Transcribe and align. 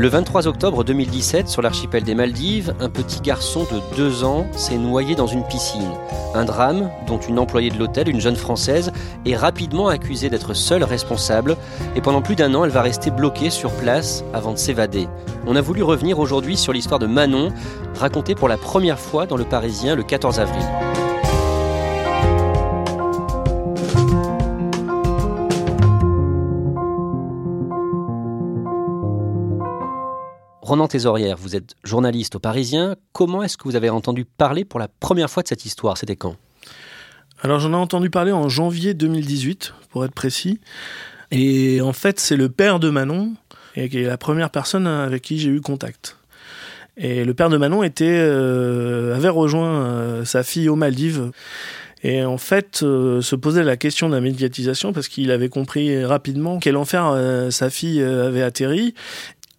Le 0.00 0.08
23 0.08 0.46
octobre 0.46 0.82
2017, 0.82 1.46
sur 1.46 1.60
l'archipel 1.60 2.04
des 2.04 2.14
Maldives, 2.14 2.74
un 2.80 2.88
petit 2.88 3.20
garçon 3.20 3.66
de 3.70 3.96
2 3.98 4.24
ans 4.24 4.46
s'est 4.52 4.78
noyé 4.78 5.14
dans 5.14 5.26
une 5.26 5.44
piscine. 5.44 5.92
Un 6.34 6.46
drame 6.46 6.90
dont 7.06 7.18
une 7.18 7.38
employée 7.38 7.68
de 7.68 7.78
l'hôtel, 7.78 8.08
une 8.08 8.18
jeune 8.18 8.34
française, 8.34 8.92
est 9.26 9.36
rapidement 9.36 9.88
accusée 9.88 10.30
d'être 10.30 10.54
seule 10.54 10.84
responsable 10.84 11.54
et 11.96 12.00
pendant 12.00 12.22
plus 12.22 12.34
d'un 12.34 12.54
an, 12.54 12.64
elle 12.64 12.70
va 12.70 12.80
rester 12.80 13.10
bloquée 13.10 13.50
sur 13.50 13.72
place 13.72 14.24
avant 14.32 14.52
de 14.52 14.58
s'évader. 14.58 15.06
On 15.46 15.54
a 15.54 15.60
voulu 15.60 15.82
revenir 15.82 16.18
aujourd'hui 16.18 16.56
sur 16.56 16.72
l'histoire 16.72 16.98
de 16.98 17.06
Manon, 17.06 17.50
racontée 17.94 18.34
pour 18.34 18.48
la 18.48 18.56
première 18.56 18.98
fois 18.98 19.26
dans 19.26 19.36
Le 19.36 19.44
Parisien 19.44 19.96
le 19.96 20.02
14 20.02 20.40
avril. 20.40 20.64
Ronan 30.70 30.86
Thésorière, 30.86 31.36
vous 31.36 31.56
êtes 31.56 31.74
journaliste 31.82 32.36
au 32.36 32.38
Parisien. 32.38 32.94
Comment 33.12 33.42
est-ce 33.42 33.56
que 33.56 33.64
vous 33.64 33.74
avez 33.74 33.90
entendu 33.90 34.24
parler 34.24 34.64
pour 34.64 34.78
la 34.78 34.86
première 34.86 35.28
fois 35.28 35.42
de 35.42 35.48
cette 35.48 35.64
histoire? 35.64 35.98
C'était 35.98 36.14
quand? 36.14 36.36
Alors 37.42 37.58
j'en 37.58 37.72
ai 37.72 37.74
entendu 37.74 38.08
parler 38.08 38.30
en 38.30 38.48
janvier 38.48 38.94
2018, 38.94 39.74
pour 39.90 40.04
être 40.04 40.14
précis. 40.14 40.60
Et 41.32 41.80
en 41.80 41.92
fait, 41.92 42.20
c'est 42.20 42.36
le 42.36 42.48
père 42.48 42.78
de 42.78 42.88
Manon, 42.88 43.34
et 43.74 43.88
qui 43.88 43.98
est 43.98 44.06
la 44.06 44.16
première 44.16 44.50
personne 44.50 44.86
avec 44.86 45.22
qui 45.22 45.40
j'ai 45.40 45.50
eu 45.50 45.60
contact. 45.60 46.18
Et 46.96 47.24
le 47.24 47.34
père 47.34 47.48
de 47.48 47.56
Manon 47.56 47.82
euh, 47.82 49.16
avait 49.16 49.28
rejoint 49.28 49.74
euh, 49.74 50.24
sa 50.24 50.44
fille 50.44 50.68
aux 50.68 50.76
Maldives. 50.76 51.32
Et 52.04 52.24
en 52.24 52.38
fait, 52.38 52.84
euh, 52.84 53.20
se 53.20 53.34
posait 53.34 53.64
la 53.64 53.76
question 53.76 54.08
de 54.08 54.14
la 54.14 54.20
médiatisation 54.20 54.92
parce 54.92 55.08
qu'il 55.08 55.32
avait 55.32 55.48
compris 55.48 56.04
rapidement 56.04 56.60
quel 56.60 56.76
enfer 56.76 57.48
sa 57.50 57.70
fille 57.70 58.00
avait 58.00 58.42
atterri 58.42 58.94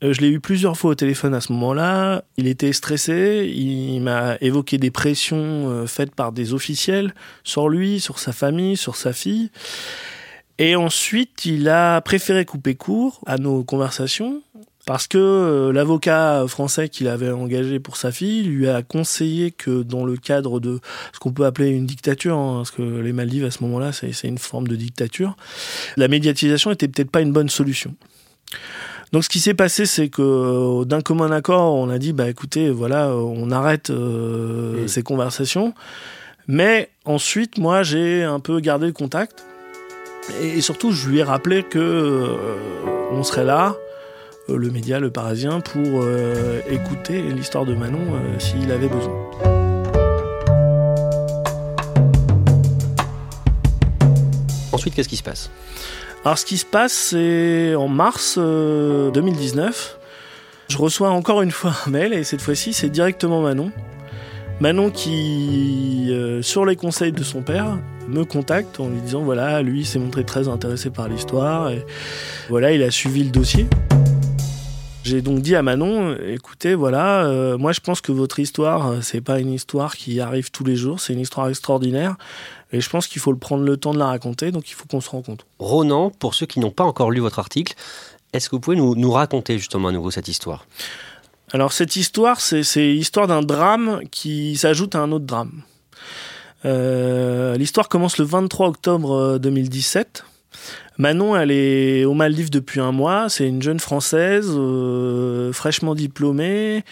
je 0.01 0.21
l'ai 0.21 0.29
eu 0.29 0.39
plusieurs 0.39 0.77
fois 0.77 0.91
au 0.91 0.95
téléphone 0.95 1.33
à 1.33 1.41
ce 1.41 1.53
moment-là. 1.53 2.23
Il 2.37 2.47
était 2.47 2.73
stressé. 2.73 3.51
Il 3.55 4.01
m'a 4.01 4.37
évoqué 4.41 4.77
des 4.77 4.91
pressions 4.91 5.69
euh, 5.69 5.85
faites 5.85 6.15
par 6.15 6.31
des 6.31 6.53
officiels 6.53 7.13
sur 7.43 7.69
lui, 7.69 7.99
sur 7.99 8.17
sa 8.17 8.33
famille, 8.33 8.77
sur 8.77 8.95
sa 8.95 9.13
fille. 9.13 9.51
Et 10.57 10.75
ensuite, 10.75 11.45
il 11.45 11.69
a 11.69 12.01
préféré 12.01 12.45
couper 12.45 12.75
court 12.75 13.21
à 13.25 13.37
nos 13.37 13.63
conversations 13.63 14.41
parce 14.87 15.07
que 15.07 15.17
euh, 15.17 15.71
l'avocat 15.71 16.45
français 16.47 16.89
qu'il 16.89 17.07
avait 17.07 17.29
engagé 17.29 17.79
pour 17.79 17.97
sa 17.97 18.11
fille 18.11 18.43
lui 18.43 18.67
a 18.67 18.81
conseillé 18.81 19.51
que 19.51 19.83
dans 19.83 20.03
le 20.03 20.17
cadre 20.17 20.59
de 20.59 20.79
ce 21.13 21.19
qu'on 21.19 21.31
peut 21.31 21.45
appeler 21.45 21.69
une 21.69 21.85
dictature, 21.85 22.37
hein, 22.37 22.57
parce 22.57 22.71
que 22.71 22.81
les 22.81 23.13
Maldives 23.13 23.45
à 23.45 23.51
ce 23.51 23.63
moment-là, 23.63 23.91
c'est 23.91 24.27
une 24.27 24.39
forme 24.39 24.67
de 24.67 24.75
dictature, 24.75 25.35
la 25.97 26.07
médiatisation 26.07 26.71
était 26.71 26.87
peut-être 26.87 27.11
pas 27.11 27.21
une 27.21 27.31
bonne 27.31 27.49
solution. 27.49 27.95
Donc 29.11 29.25
ce 29.25 29.29
qui 29.29 29.41
s'est 29.41 29.53
passé, 29.53 29.85
c'est 29.85 30.07
que 30.07 30.21
euh, 30.21 30.85
d'un 30.85 31.01
commun 31.01 31.31
accord, 31.31 31.75
on 31.75 31.89
a 31.89 31.97
dit 31.97 32.13
bah 32.13 32.29
écoutez, 32.29 32.69
voilà, 32.69 33.07
euh, 33.07 33.15
on 33.15 33.51
arrête 33.51 33.89
euh, 33.89 34.87
ces 34.87 35.03
conversations. 35.03 35.73
Mais 36.47 36.89
ensuite, 37.03 37.57
moi, 37.57 37.83
j'ai 37.83 38.23
un 38.23 38.39
peu 38.39 38.61
gardé 38.61 38.85
le 38.85 38.93
contact 38.93 39.43
et, 40.41 40.57
et 40.57 40.61
surtout, 40.61 40.93
je 40.93 41.09
lui 41.09 41.19
ai 41.19 41.23
rappelé 41.23 41.63
que 41.63 41.77
euh, 41.77 42.37
on 43.11 43.23
serait 43.23 43.43
là, 43.43 43.75
euh, 44.49 44.55
le 44.55 44.69
média, 44.69 45.01
le 45.01 45.11
Parisien, 45.11 45.59
pour 45.59 46.05
écouter 46.69 47.21
l'histoire 47.21 47.65
de 47.65 47.75
Manon 47.75 47.99
s'il 48.39 48.71
avait 48.71 48.87
besoin. 48.87 49.13
Ensuite, 54.71 54.95
qu'est-ce 54.95 55.09
qui 55.09 55.17
se 55.17 55.23
passe? 55.23 55.51
Alors 56.23 56.37
ce 56.37 56.45
qui 56.45 56.57
se 56.57 56.65
passe, 56.65 56.93
c'est 56.93 57.73
en 57.73 57.87
mars 57.87 58.35
euh, 58.37 59.09
2019. 59.09 59.97
Je 60.69 60.77
reçois 60.77 61.09
encore 61.09 61.41
une 61.41 61.49
fois 61.49 61.73
un 61.87 61.89
mail 61.89 62.13
et 62.13 62.23
cette 62.23 62.41
fois-ci 62.41 62.73
c'est 62.73 62.89
directement 62.89 63.41
Manon. 63.41 63.71
Manon 64.59 64.91
qui, 64.91 66.09
euh, 66.11 66.43
sur 66.43 66.65
les 66.65 66.75
conseils 66.75 67.11
de 67.11 67.23
son 67.23 67.41
père, 67.41 67.79
me 68.07 68.23
contacte 68.23 68.79
en 68.79 68.87
lui 68.87 69.01
disant 69.01 69.21
voilà, 69.21 69.63
lui 69.63 69.83
s'est 69.83 69.97
montré 69.97 70.23
très 70.23 70.47
intéressé 70.47 70.91
par 70.91 71.07
l'histoire 71.07 71.71
et 71.71 71.83
voilà, 72.49 72.71
il 72.71 72.83
a 72.83 72.91
suivi 72.91 73.23
le 73.23 73.31
dossier. 73.31 73.67
J'ai 75.03 75.21
donc 75.23 75.39
dit 75.41 75.55
à 75.55 75.63
Manon, 75.63 76.15
écoutez, 76.15 76.75
voilà, 76.75 77.25
euh, 77.25 77.57
moi 77.57 77.71
je 77.71 77.79
pense 77.79 78.01
que 78.01 78.11
votre 78.11 78.39
histoire, 78.39 78.87
euh, 78.87 79.01
c'est 79.01 79.21
pas 79.21 79.39
une 79.39 79.51
histoire 79.51 79.95
qui 79.95 80.19
arrive 80.19 80.51
tous 80.51 80.63
les 80.63 80.75
jours, 80.75 80.99
c'est 80.99 81.13
une 81.13 81.19
histoire 81.19 81.49
extraordinaire 81.49 82.15
et 82.71 82.81
je 82.81 82.89
pense 82.89 83.07
qu'il 83.07 83.19
faut 83.19 83.31
le 83.31 83.39
prendre 83.39 83.63
le 83.63 83.77
temps 83.77 83.93
de 83.93 83.99
la 83.99 84.05
raconter, 84.05 84.51
donc 84.51 84.69
il 84.69 84.73
faut 84.73 84.85
qu'on 84.85 85.01
se 85.01 85.09
rencontre. 85.09 85.45
Ronan, 85.57 86.11
pour 86.11 86.35
ceux 86.35 86.45
qui 86.45 86.59
n'ont 86.59 86.71
pas 86.71 86.83
encore 86.83 87.09
lu 87.09 87.19
votre 87.19 87.39
article, 87.39 87.73
est-ce 88.31 88.47
que 88.47 88.55
vous 88.55 88.59
pouvez 88.59 88.77
nous, 88.77 88.95
nous 88.95 89.11
raconter 89.11 89.57
justement 89.57 89.87
à 89.87 89.91
nouveau 89.91 90.11
cette 90.11 90.27
histoire? 90.27 90.67
Alors 91.51 91.73
cette 91.73 91.95
histoire, 91.95 92.39
c'est 92.39 92.61
l'histoire 92.75 93.27
d'un 93.27 93.41
drame 93.41 94.01
qui 94.11 94.55
s'ajoute 94.55 94.93
à 94.93 94.99
un 94.99 95.11
autre 95.11 95.25
drame. 95.25 95.63
Euh, 96.65 97.57
L'histoire 97.57 97.89
commence 97.89 98.17
le 98.17 98.25
23 98.25 98.67
octobre 98.67 99.11
euh, 99.11 99.39
2017. 99.39 100.25
Manon, 100.97 101.35
elle 101.35 101.51
est 101.51 102.05
aux 102.05 102.13
Maldives 102.13 102.51
depuis 102.51 102.79
un 102.79 102.91
mois. 102.91 103.29
C'est 103.29 103.47
une 103.47 103.61
jeune 103.61 103.79
française 103.79 104.47
euh, 104.49 105.51
fraîchement 105.51 105.95
diplômée 105.95 106.83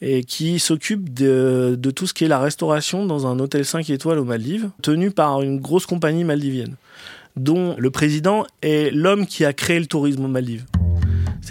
et 0.00 0.22
qui 0.24 0.58
s'occupe 0.58 1.14
de, 1.14 1.78
tout 1.94 2.06
ce 2.06 2.12
qui 2.12 2.24
est 2.24 2.28
la 2.28 2.38
restauration 2.38 3.06
dans 3.06 3.26
un 3.26 3.38
hôtel 3.38 3.64
5 3.64 3.88
étoiles 3.88 4.18
aux 4.18 4.24
Maldives, 4.24 4.68
tenu 4.82 5.10
par 5.10 5.40
une 5.40 5.60
grosse 5.60 5.86
compagnie 5.86 6.24
maldivienne, 6.24 6.74
dont 7.36 7.74
le 7.78 7.90
président 7.90 8.44
est 8.60 8.94
l'homme 8.94 9.26
qui 9.26 9.46
a 9.46 9.54
créé 9.54 9.80
le 9.80 9.86
tourisme 9.86 10.24
aux 10.26 10.28
Maldives. 10.28 10.66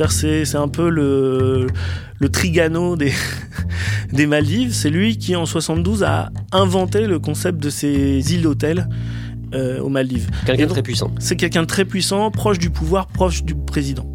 C'est 0.10 0.56
un 0.56 0.68
peu 0.68 0.90
le, 0.90 1.68
Trigano 2.32 2.96
des, 4.12 4.26
Maldives. 4.28 4.74
C'est 4.74 4.90
lui 4.90 5.18
qui, 5.18 5.36
en 5.36 5.46
72, 5.46 6.04
a 6.04 6.30
inventé 6.52 7.08
le 7.08 7.20
concept 7.20 7.60
de 7.60 7.70
ces 7.70 8.34
îles 8.34 8.42
d'hôtel 8.42 8.88
euh, 9.54 9.80
aux 9.80 9.90
Maldives. 9.90 10.30
Quelqu'un 10.46 10.66
de 10.66 10.72
très 10.72 10.84
puissant. 10.84 11.12
C'est 11.20 11.36
quelqu'un 11.36 11.62
de 11.62 11.68
très 11.68 11.86
puissant, 11.86 12.32
proche 12.32 12.60
du 12.60 12.70
pouvoir, 12.70 13.08
proche 13.08 13.44
du 13.44 13.56
président. 13.56 14.06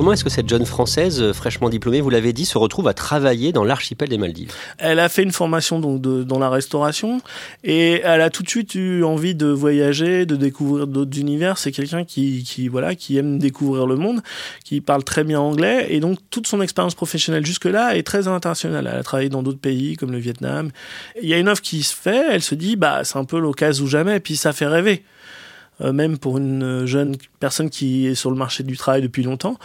Comment 0.00 0.14
est-ce 0.14 0.24
que 0.24 0.30
cette 0.30 0.48
jeune 0.48 0.64
Française, 0.64 1.20
euh, 1.20 1.34
fraîchement 1.34 1.68
diplômée, 1.68 2.00
vous 2.00 2.08
l'avez 2.08 2.32
dit, 2.32 2.46
se 2.46 2.56
retrouve 2.56 2.88
à 2.88 2.94
travailler 2.94 3.52
dans 3.52 3.64
l'archipel 3.64 4.08
des 4.08 4.16
Maldives? 4.16 4.50
Elle 4.78 4.98
a 4.98 5.10
fait 5.10 5.22
une 5.22 5.30
formation 5.30 5.78
dans 5.78 6.38
la 6.38 6.48
restauration 6.48 7.20
et 7.64 8.00
elle 8.02 8.22
a 8.22 8.30
tout 8.30 8.42
de 8.42 8.48
suite 8.48 8.74
eu 8.76 9.04
envie 9.04 9.34
de 9.34 9.48
voyager, 9.48 10.24
de 10.24 10.36
découvrir 10.36 10.86
d'autres 10.86 11.18
univers. 11.18 11.58
C'est 11.58 11.70
quelqu'un 11.70 12.04
qui, 12.04 12.68
voilà, 12.68 12.94
qui 12.94 13.18
aime 13.18 13.38
découvrir 13.38 13.86
le 13.86 13.96
monde, 13.96 14.22
qui 14.64 14.80
parle 14.80 15.04
très 15.04 15.22
bien 15.22 15.38
anglais 15.38 15.88
et 15.90 16.00
donc 16.00 16.18
toute 16.30 16.46
son 16.46 16.62
expérience 16.62 16.94
professionnelle 16.94 17.44
jusque-là 17.44 17.94
est 17.94 18.02
très 18.02 18.26
internationale. 18.26 18.88
Elle 18.90 19.00
a 19.00 19.02
travaillé 19.02 19.28
dans 19.28 19.42
d'autres 19.42 19.60
pays 19.60 19.96
comme 19.96 20.12
le 20.12 20.18
Vietnam. 20.18 20.70
Il 21.22 21.28
y 21.28 21.34
a 21.34 21.38
une 21.38 21.50
offre 21.50 21.60
qui 21.60 21.82
se 21.82 21.94
fait, 21.94 22.24
elle 22.30 22.42
se 22.42 22.54
dit 22.54 22.76
bah 22.76 23.04
c'est 23.04 23.18
un 23.18 23.26
peu 23.26 23.38
l'occasion 23.38 23.84
ou 23.84 23.86
jamais, 23.86 24.18
puis 24.18 24.36
ça 24.36 24.54
fait 24.54 24.66
rêver. 24.66 25.04
Euh, 25.80 25.92
même 25.92 26.18
pour 26.18 26.36
une 26.38 26.84
jeune 26.86 27.16
personne 27.38 27.70
qui 27.70 28.06
est 28.06 28.14
sur 28.14 28.30
le 28.30 28.36
marché 28.36 28.62
du 28.62 28.76
travail 28.76 29.02
depuis 29.02 29.22
longtemps, 29.22 29.56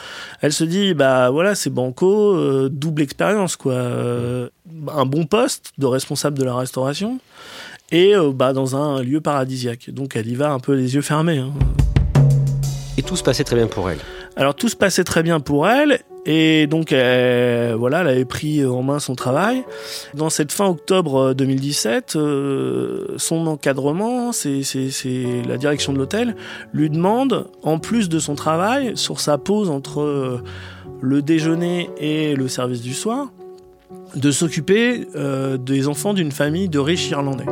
elle 0.42 0.54
se 0.54 0.64
dit 0.64 0.94
bah 0.94 1.30
voilà 1.30 1.56
c'est 1.56 1.70
banco, 1.70 2.36
euh, 2.36 2.70
double 2.72 3.02
expérience 3.02 3.56
quoi, 3.56 3.74
Euh, 3.74 4.50
un 4.94 5.06
bon 5.06 5.26
poste 5.26 5.72
de 5.78 5.86
responsable 5.86 6.38
de 6.38 6.44
la 6.44 6.56
restauration 6.56 7.20
et 7.92 8.16
euh, 8.16 8.32
bah 8.34 8.54
dans 8.54 8.76
un 8.76 9.02
lieu 9.04 9.22
paradisiaque. 9.22 9.90
Donc 9.92 10.16
elle 10.16 10.28
y 10.28 10.36
va 10.36 10.52
un 10.52 10.60
peu 10.60 10.74
les 10.74 10.96
yeux 10.96 11.02
fermés. 11.02 11.38
hein. 11.38 11.54
Tout 13.06 13.16
se 13.16 13.24
passait 13.24 13.44
très 13.44 13.56
bien 13.56 13.68
pour 13.68 13.90
elle. 13.90 14.00
Alors 14.36 14.56
tout 14.56 14.70
se 14.70 14.76
passait 14.76 15.04
très 15.04 15.24
bien 15.24 15.40
pour 15.40 15.68
elle 15.68 16.00
et 16.26 16.66
donc 16.66 16.92
elle, 16.92 17.76
voilà, 17.76 18.02
elle 18.02 18.08
avait 18.08 18.26
pris 18.26 18.66
en 18.66 18.82
main 18.82 19.00
son 19.00 19.16
travail. 19.16 19.64
Dans 20.16 20.30
cette 20.30 20.52
fin 20.52 20.66
octobre 20.66 21.16
euh, 21.18 21.34
2017, 21.34 22.16
euh, 22.16 23.14
son 23.18 23.46
encadrement, 23.46 24.32
c'est 24.32 24.64
la 25.48 25.58
direction 25.58 25.94
de 25.94 26.00
l'hôtel, 26.00 26.36
lui 26.74 26.90
demande, 26.90 27.48
en 27.62 27.78
plus 27.78 28.10
de 28.10 28.18
son 28.18 28.34
travail, 28.36 28.94
sur 28.96 29.20
sa 29.20 29.38
pause 29.38 29.70
entre 29.70 30.02
euh, 30.02 30.44
le 31.02 31.22
déjeuner 31.22 31.90
et 32.00 32.36
le 32.36 32.48
service 32.48 32.82
du 32.82 32.94
soir, 32.94 33.28
de 34.16 34.32
s'occuper 34.32 35.08
euh, 35.16 35.58
des 35.58 35.88
enfants 35.88 36.14
d'une 36.14 36.32
famille 36.32 36.70
de 36.70 36.80
riches 36.80 37.10
Irlandais. 37.12 37.46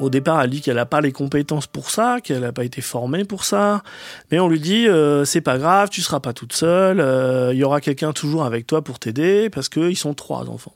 Au 0.00 0.10
départ, 0.10 0.40
elle 0.42 0.50
dit 0.50 0.62
qu'elle 0.62 0.76
n'a 0.76 0.86
pas 0.86 1.00
les 1.00 1.12
compétences 1.12 1.66
pour 1.66 1.90
ça, 1.90 2.18
qu'elle 2.22 2.40
n'a 2.40 2.52
pas 2.52 2.64
été 2.64 2.80
formée 2.80 3.24
pour 3.24 3.44
ça. 3.44 3.82
Mais 4.30 4.40
on 4.40 4.48
lui 4.48 4.58
dit, 4.58 4.88
euh, 4.88 5.24
c'est 5.24 5.40
pas 5.40 5.58
grave, 5.58 5.90
tu 5.90 6.00
seras 6.00 6.20
pas 6.20 6.32
toute 6.32 6.54
seule, 6.54 7.00
euh, 7.00 7.52
il 7.52 7.58
y 7.58 7.64
aura 7.64 7.80
quelqu'un 7.80 8.12
toujours 8.12 8.44
avec 8.44 8.66
toi 8.66 8.82
pour 8.82 8.98
t'aider, 8.98 9.50
parce 9.50 9.68
qu'ils 9.68 9.96
sont 9.96 10.14
trois 10.14 10.48
enfants. 10.48 10.74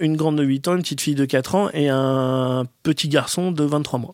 Une 0.00 0.16
grande 0.16 0.36
de 0.36 0.42
8 0.42 0.68
ans, 0.68 0.74
une 0.76 0.82
petite 0.82 1.00
fille 1.00 1.14
de 1.14 1.24
4 1.24 1.54
ans 1.54 1.70
et 1.72 1.88
un 1.88 2.64
petit 2.82 3.08
garçon 3.08 3.52
de 3.52 3.64
23 3.64 3.98
mois. 3.98 4.12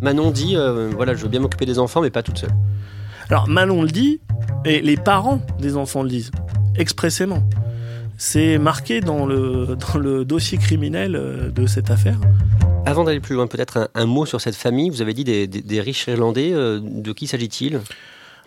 Manon 0.00 0.30
dit 0.30 0.56
euh, 0.56 0.90
voilà, 0.94 1.14
je 1.14 1.22
veux 1.22 1.28
bien 1.28 1.40
m'occuper 1.40 1.66
des 1.66 1.78
enfants, 1.78 2.00
mais 2.00 2.10
pas 2.10 2.22
toute 2.22 2.38
seule. 2.38 2.54
Alors 3.28 3.48
Manon 3.48 3.82
le 3.82 3.88
dit, 3.88 4.20
et 4.64 4.80
les 4.80 4.96
parents 4.96 5.40
des 5.58 5.76
enfants 5.76 6.02
le 6.02 6.08
disent, 6.08 6.30
expressément. 6.76 7.42
C'est 8.16 8.58
marqué 8.58 9.00
dans 9.00 9.26
le, 9.26 9.76
dans 9.92 9.98
le 9.98 10.24
dossier 10.24 10.58
criminel 10.58 11.16
euh, 11.16 11.50
de 11.50 11.66
cette 11.66 11.90
affaire. 11.90 12.18
Avant 12.86 13.04
d'aller 13.04 13.20
plus 13.20 13.34
loin, 13.34 13.46
peut-être 13.46 13.76
un, 13.78 13.88
un 13.94 14.06
mot 14.06 14.26
sur 14.26 14.40
cette 14.40 14.54
famille. 14.54 14.90
Vous 14.90 15.02
avez 15.02 15.12
dit 15.14 15.24
des, 15.24 15.46
des- 15.46 15.60
des 15.62 15.80
riches 15.80 16.06
irlandais. 16.06 16.52
euh, 16.52 16.80
de 16.82 17.12
qui 17.12 17.26
s'agit-il? 17.26 17.80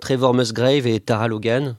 Trevor 0.02 0.34
Musgrave 0.34 0.88
et 0.88 1.00
Tara 1.00 1.28
Logan. 1.28 1.76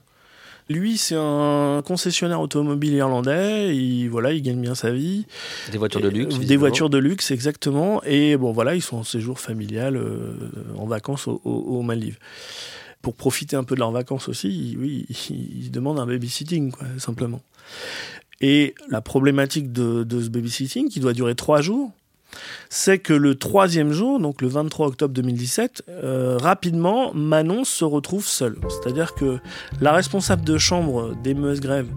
Lui, 0.69 0.97
c'est 0.97 1.15
un 1.17 1.81
concessionnaire 1.85 2.39
automobile 2.39 2.93
irlandais. 2.93 3.75
Il, 3.75 4.07
voilà, 4.09 4.31
il 4.31 4.41
gagne 4.41 4.61
bien 4.61 4.75
sa 4.75 4.91
vie. 4.91 5.25
Des 5.71 5.77
voitures 5.79 6.01
de 6.01 6.07
luxe. 6.09 6.35
Euh, 6.35 6.45
Des 6.45 6.55
voitures 6.55 6.89
de 6.89 6.97
luxe, 6.99 7.31
exactement. 7.31 8.01
Et 8.05 8.37
bon, 8.37 8.51
voilà, 8.53 8.75
ils 8.75 8.81
sont 8.81 8.97
en 8.97 9.03
séjour 9.03 9.39
familial, 9.39 9.97
euh, 9.97 10.33
en 10.77 10.85
vacances 10.85 11.27
au- 11.27 11.81
Maldives. 11.81 12.19
Pour 13.01 13.15
profiter 13.15 13.55
un 13.55 13.63
peu 13.63 13.73
de 13.73 13.79
leurs 13.79 13.91
vacances 13.91 14.29
aussi, 14.29 14.47
ils- 14.49 14.77
oui, 14.77 15.05
ils, 15.09 15.63
ils 15.65 15.71
demandent 15.71 15.99
un 15.99 16.05
babysitting, 16.05 16.71
quoi, 16.71 16.85
simplement. 16.99 17.41
Et 18.41 18.73
la 18.89 19.01
problématique 19.01 19.71
de, 19.71 20.05
ce 20.09 20.29
babysitting, 20.29 20.89
qui 20.89 20.99
doit 20.99 21.13
durer 21.13 21.35
trois 21.35 21.61
jours, 21.61 21.91
c'est 22.69 22.97
que 22.97 23.13
le 23.13 23.35
troisième 23.35 23.91
jour, 23.91 24.19
donc 24.19 24.41
le 24.41 24.47
23 24.47 24.87
octobre 24.87 25.13
2017, 25.13 25.83
euh, 25.89 26.37
rapidement, 26.37 27.13
Manon 27.13 27.63
se 27.65 27.83
retrouve 27.83 28.25
seule. 28.25 28.57
C'est-à-dire 28.69 29.13
que 29.13 29.37
la 29.79 29.91
responsable 29.91 30.43
de 30.43 30.57
chambre 30.57 31.13
des 31.23 31.33
Musgrave, 31.33 31.87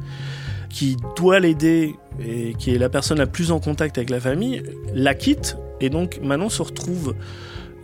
qui 0.68 0.96
doit 1.16 1.38
l'aider 1.38 1.94
et 2.20 2.54
qui 2.58 2.74
est 2.74 2.78
la 2.78 2.88
personne 2.88 3.18
la 3.18 3.28
plus 3.28 3.52
en 3.52 3.60
contact 3.60 3.96
avec 3.96 4.10
la 4.10 4.20
famille, 4.20 4.62
la 4.92 5.14
quitte 5.14 5.56
et 5.80 5.88
donc 5.88 6.18
Manon 6.20 6.48
se 6.48 6.62
retrouve 6.62 7.14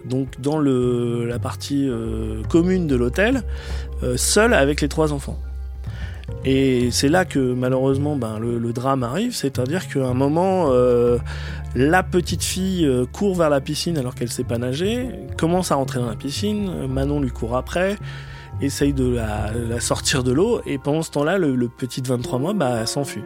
donc 0.05 0.41
dans 0.41 0.59
la 0.59 1.39
partie 1.39 1.87
euh, 1.89 2.43
commune 2.49 2.87
de 2.87 2.97
l'hôtel, 2.97 3.43
euh, 4.03 4.17
seule 4.17 4.55
avec 4.55 4.81
les 4.81 4.89
trois 4.89 5.13
enfants. 5.13 5.39
Et 6.45 6.91
c'est 6.91 7.09
là 7.09 7.27
que 7.27 7.39
malheureusement 7.39 8.17
ben, 8.17 8.39
le, 8.39 8.73
drame 8.73 9.03
arrive, 9.03 9.35
c'est-à-dire 9.35 9.89
qu'à 9.89 10.07
un 10.07 10.15
moment, 10.15 10.69
euh, 10.71 11.19
la 11.75 12.03
petite 12.03 12.43
fille 12.43 12.87
euh, 12.87 13.05
court 13.05 13.37
vers 13.37 13.51
la 13.51 13.61
piscine 13.61 13.99
alors 13.99 14.15
qu'elle 14.15 14.31
sait 14.31 14.45
pas 14.45 14.57
nager, 14.57 15.11
commence 15.37 15.71
à 15.71 15.75
rentrer 15.75 16.01
dans 16.01 16.09
la 16.09 16.17
piscine, 16.17 16.87
Manon 16.87 17.21
lui 17.21 17.31
court 17.31 17.57
après, 17.57 17.97
essaye 18.63 18.95
de 18.95 19.17
la, 19.17 19.81
sortir 19.81 20.25
de 20.25 20.33
l'eau, 20.33 20.63
et 20.67 20.79
pendant 20.79 21.03
ce 21.03 21.11
temps-là, 21.11 21.37
le, 21.37 21.69
petit 21.69 22.01
de 22.01 22.09
23 22.09 22.39
mois 22.39 22.55
bah, 22.55 22.87
s'enfuit. 22.87 23.25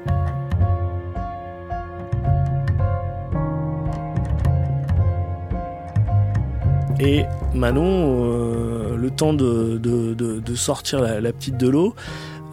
Et 7.01 7.25
Manon, 7.55 8.25
euh, 8.25 8.97
le 8.97 9.11
temps 9.11 9.35
de, 9.35 10.55
sortir 10.55 11.01
la, 11.01 11.33
petite 11.33 11.57
de 11.57 11.69
l'eau, 11.69 11.95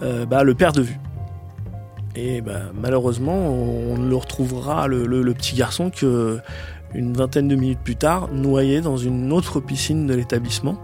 bah, 0.02 0.44
le 0.44 0.54
perd 0.54 0.76
de 0.76 0.82
vue. 0.82 1.00
Et 2.16 2.42
bah, 2.42 2.62
malheureusement, 2.74 3.36
on 3.36 3.98
ne 3.98 4.10
le 4.10 4.16
retrouvera, 4.16 4.88
le, 4.88 5.34
petit 5.34 5.56
garçon, 5.56 5.90
que 5.90 6.40
une 6.94 7.14
vingtaine 7.14 7.48
de 7.48 7.56
minutes 7.56 7.80
plus 7.84 7.96
tard, 7.96 8.30
noyé 8.34 8.82
dans 8.82 8.98
une 8.98 9.32
autre 9.32 9.60
piscine 9.60 10.08
de 10.08 10.14
l'établissement. 10.14 10.78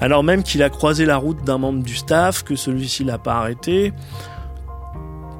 Alors 0.00 0.22
même 0.22 0.42
qu'il 0.42 0.62
a 0.62 0.70
croisé 0.70 1.06
la 1.06 1.16
route 1.16 1.42
d'un 1.44 1.58
membre 1.58 1.82
du 1.82 1.96
staff, 1.96 2.42
que 2.42 2.54
celui-ci 2.54 3.04
l'a 3.04 3.18
pas 3.18 3.34
arrêté. 3.34 3.92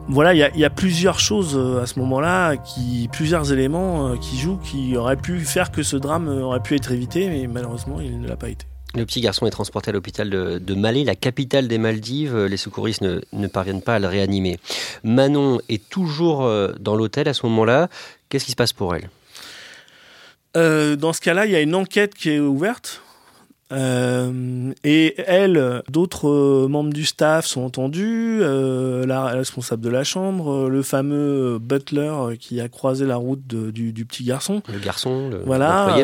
Voilà, 0.08 0.34
il 0.34 0.56
y 0.56 0.60
y 0.60 0.64
a 0.64 0.70
plusieurs 0.70 1.18
choses 1.18 1.56
euh, 1.56 1.82
à 1.82 1.86
ce 1.86 1.98
moment-là, 1.98 2.56
qui, 2.56 3.08
plusieurs 3.12 3.52
éléments 3.52 4.08
euh, 4.08 4.16
qui 4.16 4.38
jouent, 4.38 4.58
qui 4.58 4.96
auraient 4.96 5.16
pu 5.16 5.40
faire 5.40 5.72
que 5.72 5.82
ce 5.82 5.96
drame 5.96 6.28
euh, 6.28 6.42
aurait 6.42 6.62
pu 6.62 6.76
être 6.76 6.92
évité, 6.92 7.28
mais 7.28 7.48
malheureusement, 7.48 8.00
il 8.00 8.20
ne 8.20 8.28
l'a 8.28 8.36
pas 8.36 8.48
été. 8.48 8.66
Le 8.96 9.04
petit 9.04 9.20
garçon 9.20 9.46
est 9.46 9.50
transporté 9.50 9.90
à 9.90 9.92
l'hôpital 9.92 10.30
de, 10.30 10.58
de 10.58 10.74
Malé, 10.74 11.04
la 11.04 11.14
capitale 11.14 11.68
des 11.68 11.76
Maldives. 11.78 12.36
Les 12.46 12.56
secouristes 12.56 13.02
ne, 13.02 13.20
ne 13.32 13.46
parviennent 13.46 13.82
pas 13.82 13.96
à 13.96 13.98
le 13.98 14.06
réanimer. 14.08 14.58
Manon 15.04 15.60
est 15.68 15.86
toujours 15.88 16.44
euh, 16.44 16.72
dans 16.80 16.96
l'hôtel 16.96 17.28
à 17.28 17.34
ce 17.34 17.44
moment-là. 17.46 17.88
Qu'est-ce 18.30 18.46
qui 18.46 18.52
se 18.52 18.56
passe 18.56 18.72
pour 18.72 18.94
elle? 18.94 19.10
Euh, 20.56 20.96
dans 20.96 21.12
ce 21.12 21.20
cas-là, 21.20 21.44
il 21.44 21.52
y 21.52 21.56
a 21.56 21.60
une 21.60 21.74
enquête 21.74 22.14
qui 22.14 22.30
est 22.30 22.40
ouverte. 22.40 23.02
Euh, 23.72 24.72
et 24.84 25.14
elle, 25.26 25.82
d'autres 25.90 26.66
membres 26.68 26.92
du 26.92 27.04
staff 27.04 27.44
sont 27.46 27.62
entendus, 27.62 28.38
euh, 28.40 29.04
la 29.06 29.24
responsable 29.26 29.82
de 29.82 29.88
la 29.90 30.04
chambre, 30.04 30.68
le 30.68 30.82
fameux 30.82 31.58
butler 31.58 32.36
qui 32.38 32.60
a 32.60 32.68
croisé 32.68 33.04
la 33.06 33.16
route 33.16 33.44
de- 33.46 33.72
du, 33.72 33.92
du 33.92 34.06
petit 34.06 34.22
garçon. 34.24 34.62
Le 34.72 34.78
garçon, 34.78 35.28
le 35.28 35.42
Voilà. 35.44 35.96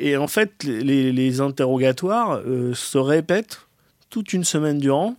Et 0.00 0.16
en 0.16 0.26
fait, 0.28 0.64
les, 0.64 1.12
les 1.12 1.40
interrogatoires 1.40 2.40
euh, 2.46 2.72
se 2.74 2.98
répètent 2.98 3.60
toute 4.08 4.32
une 4.32 4.44
semaine 4.44 4.78
durant, 4.78 5.14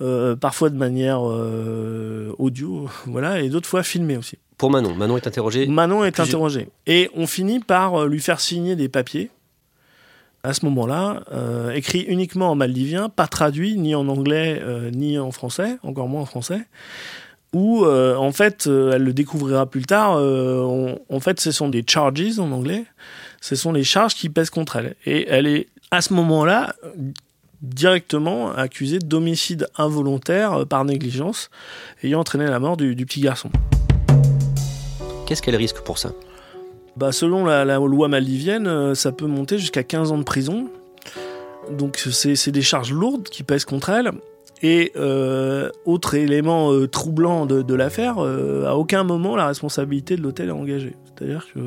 euh, 0.00 0.34
parfois 0.36 0.70
de 0.70 0.76
manière 0.76 1.20
euh, 1.22 2.32
audio, 2.38 2.88
voilà, 3.06 3.40
et 3.40 3.48
d'autres 3.48 3.68
fois 3.68 3.82
filmée 3.82 4.16
aussi. 4.16 4.38
Pour 4.58 4.70
Manon. 4.70 4.94
Manon 4.94 5.16
est 5.18 5.26
interrogée. 5.26 5.66
Manon 5.66 6.02
est 6.04 6.10
plusieurs- 6.10 6.28
interrogée. 6.28 6.68
Et 6.86 7.10
on 7.14 7.26
finit 7.26 7.60
par 7.60 8.06
lui 8.06 8.20
faire 8.20 8.40
signer 8.40 8.74
des 8.74 8.88
papiers. 8.88 9.30
À 10.42 10.54
ce 10.54 10.64
moment-là, 10.66 11.24
euh, 11.32 11.72
écrit 11.72 12.00
uniquement 12.02 12.50
en 12.52 12.54
maldivien, 12.54 13.08
pas 13.08 13.26
traduit 13.26 13.76
ni 13.76 13.94
en 13.94 14.06
anglais 14.08 14.60
euh, 14.62 14.90
ni 14.90 15.18
en 15.18 15.30
français, 15.32 15.76
encore 15.82 16.08
moins 16.08 16.22
en 16.22 16.26
français. 16.26 16.60
Où 17.52 17.84
euh, 17.84 18.16
en 18.16 18.32
fait, 18.32 18.66
elle 18.66 19.02
le 19.02 19.12
découvrira 19.12 19.66
plus 19.66 19.82
tard. 19.84 20.16
on- 20.16 20.98
en 21.10 21.20
fait, 21.20 21.40
ce 21.40 21.50
sont 21.50 21.68
des 21.68 21.84
charges 21.86 22.38
en 22.38 22.50
anglais. 22.52 22.84
Ce 23.40 23.54
sont 23.56 23.72
les 23.72 23.84
charges 23.84 24.14
qui 24.14 24.28
pèsent 24.28 24.50
contre 24.50 24.76
elle. 24.76 24.94
Et 25.06 25.26
elle 25.28 25.46
est 25.46 25.68
à 25.90 26.00
ce 26.00 26.12
moment-là 26.14 26.74
directement 27.62 28.52
accusée 28.52 28.98
d'homicide 28.98 29.68
involontaire 29.78 30.52
euh, 30.60 30.64
par 30.64 30.84
négligence, 30.84 31.50
ayant 32.02 32.20
entraîné 32.20 32.46
la 32.46 32.58
mort 32.58 32.76
du- 32.76 32.94
du 32.94 33.06
petit 33.06 33.20
garçon. 33.20 33.50
Qu'est-ce 35.26 35.42
qu'elle 35.42 35.56
risque 35.56 35.80
pour 35.80 35.98
ça? 35.98 36.12
Bah, 36.96 37.12
selon 37.12 37.44
la, 37.44 37.64
la 37.64 37.76
loi 37.78 38.08
maldivienne, 38.08 38.66
euh, 38.66 38.94
ça 38.94 39.12
peut 39.12 39.26
monter 39.26 39.58
jusqu'à 39.58 39.82
15 39.82 40.12
ans 40.12 40.18
de 40.18 40.22
prison. 40.22 40.68
Donc 41.70 41.98
c'est 41.98 42.36
c'est 42.36 42.52
des 42.52 42.62
charges 42.62 42.92
lourdes 42.92 43.24
qui 43.28 43.42
pèsent 43.42 43.64
contre 43.64 43.90
elle. 43.90 44.12
Et 44.62 44.92
euh, 44.96 45.68
autre 45.84 46.14
élément 46.14 46.72
euh, 46.72 46.86
troublant 46.88 47.44
de, 47.44 47.60
de 47.62 47.74
l'affaire, 47.74 48.16
euh, 48.24 48.64
à 48.66 48.76
aucun 48.76 49.02
moment 49.02 49.36
la 49.36 49.46
responsabilité 49.48 50.16
de 50.16 50.22
l'hôtel 50.22 50.48
est 50.48 50.52
engagée. 50.52 50.94
C'est-à-dire 51.06 51.46
que 51.52 51.60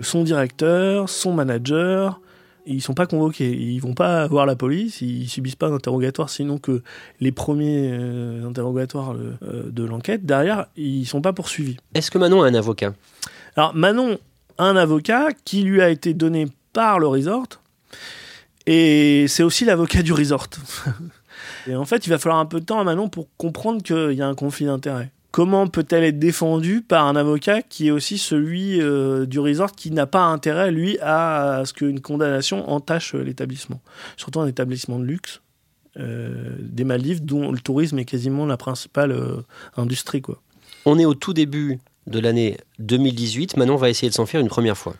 son 0.00 0.22
directeur, 0.22 1.08
son 1.08 1.32
manager, 1.32 2.20
ils 2.66 2.82
sont 2.82 2.94
pas 2.94 3.06
convoqués, 3.06 3.50
ils 3.50 3.78
vont 3.80 3.94
pas 3.94 4.26
voir 4.26 4.46
la 4.46 4.56
police, 4.56 5.00
ils 5.00 5.28
subissent 5.28 5.56
pas 5.56 5.70
d'interrogatoire, 5.70 6.30
sinon 6.30 6.58
que 6.58 6.82
les 7.20 7.32
premiers 7.32 7.90
euh, 7.92 8.48
interrogatoires 8.48 9.14
euh, 9.14 9.70
de 9.70 9.84
l'enquête, 9.84 10.24
derrière, 10.24 10.66
ils 10.76 11.06
sont 11.06 11.20
pas 11.20 11.32
poursuivis. 11.32 11.76
Est-ce 11.94 12.10
que 12.10 12.18
Manon 12.18 12.42
a 12.42 12.46
un 12.46 12.54
avocat? 12.54 12.94
Alors 13.56 13.74
Manon 13.74 14.18
a 14.58 14.64
un 14.64 14.76
avocat 14.76 15.28
qui 15.44 15.62
lui 15.62 15.80
a 15.80 15.88
été 15.88 16.14
donné 16.14 16.46
par 16.72 16.98
le 16.98 17.06
resort, 17.06 17.48
et 18.66 19.26
c'est 19.28 19.42
aussi 19.42 19.64
l'avocat 19.64 20.02
du 20.02 20.12
resort. 20.12 20.48
et 21.66 21.74
en 21.74 21.84
fait, 21.84 22.06
il 22.06 22.10
va 22.10 22.18
falloir 22.18 22.40
un 22.40 22.46
peu 22.46 22.60
de 22.60 22.66
temps 22.66 22.78
à 22.78 22.84
Manon 22.84 23.08
pour 23.08 23.28
comprendre 23.36 23.82
qu'il 23.82 24.12
y 24.12 24.22
a 24.22 24.28
un 24.28 24.34
conflit 24.34 24.66
d'intérêts 24.66 25.10
comment 25.30 25.66
peut-elle 25.66 26.04
être 26.04 26.18
défendue 26.18 26.82
par 26.82 27.06
un 27.06 27.16
avocat 27.16 27.62
qui 27.62 27.88
est 27.88 27.90
aussi 27.90 28.18
celui 28.18 28.80
euh, 28.80 29.26
du 29.26 29.38
resort 29.38 29.72
qui 29.72 29.90
n'a 29.90 30.06
pas 30.06 30.24
intérêt, 30.24 30.70
lui, 30.70 30.98
à, 31.00 31.62
ce 31.64 31.72
qu'une 31.72 32.00
condamnation 32.00 32.68
entache 32.70 33.14
l'établissement 33.14 33.80
Surtout 34.16 34.40
un 34.40 34.46
établissement 34.46 34.98
de 34.98 35.04
luxe 35.04 35.40
euh, 35.98 36.54
des 36.60 36.84
Maldives, 36.84 37.24
dont 37.24 37.50
le 37.50 37.58
tourisme 37.58 37.98
est 37.98 38.04
quasiment 38.04 38.46
la 38.46 38.56
principale 38.56 39.12
euh, 39.12 39.42
industrie. 39.76 40.22
Quoi. 40.22 40.40
On 40.84 40.98
est 40.98 41.04
au 41.04 41.14
tout 41.14 41.32
début 41.32 41.78
de 42.06 42.18
l'année 42.18 42.56
2018. 42.78 43.56
Manon 43.56 43.76
va 43.76 43.90
essayer 43.90 44.08
de 44.08 44.14
s'en 44.14 44.26
faire 44.26 44.40
une 44.40 44.48
première 44.48 44.76
fois. 44.76 44.94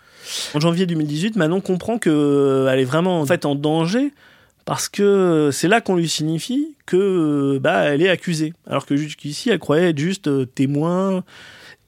En 0.54 0.60
janvier 0.60 0.86
2018, 0.86 1.36
Manon 1.36 1.60
comprend 1.60 1.98
qu'elle 1.98 2.12
est 2.12 2.84
vraiment 2.84 3.20
en, 3.20 3.26
fait, 3.26 3.46
en 3.46 3.54
danger 3.54 4.12
parce 4.64 4.88
que 4.88 5.50
c'est 5.52 5.68
là 5.68 5.80
qu'on 5.80 5.96
lui 5.96 6.08
signifie 6.08 6.76
que 6.86 7.58
bah 7.58 7.82
elle 7.84 8.02
est 8.02 8.08
accusée. 8.08 8.52
Alors 8.66 8.86
que 8.86 8.96
jusqu'ici 8.96 9.50
elle 9.50 9.58
croyait 9.58 9.90
être 9.90 9.98
juste 9.98 10.28
euh, 10.28 10.46
témoin. 10.46 11.24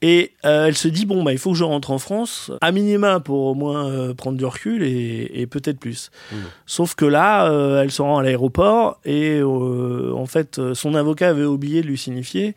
Et 0.05 0.33
euh, 0.45 0.67
elle 0.67 0.76
se 0.76 0.88
dit 0.88 1.07
bon 1.07 1.23
bah 1.23 1.33
il 1.33 1.38
faut 1.38 1.52
que 1.52 1.57
je 1.57 1.62
rentre 1.62 1.93
en 1.93 1.99
France 1.99 2.50
à 2.61 2.73
minima 2.73 3.21
pour 3.21 3.45
au 3.45 3.55
moins 3.55 3.88
euh, 3.88 4.14
prendre 4.14 4.37
du 4.37 4.45
recul 4.45 4.83
et, 4.83 5.47
peut-être 5.47 5.79
plus. 5.79 6.11
Mmh. 6.33 6.37
sauf 6.67 6.97
que 6.97 7.05
là 7.05 7.47
elle 7.81 7.93
se 7.93 8.02
rend 8.02 8.19
à 8.19 8.23
l'aéroport 8.25 8.99
et 9.05 9.41
en 9.43 10.26
fait 10.26 10.61
son 10.75 10.97
avocat 10.97 11.29
avait 11.29 11.45
oublié 11.45 11.83
de 11.83 11.87
lui 11.87 11.99
signifier 11.99 12.57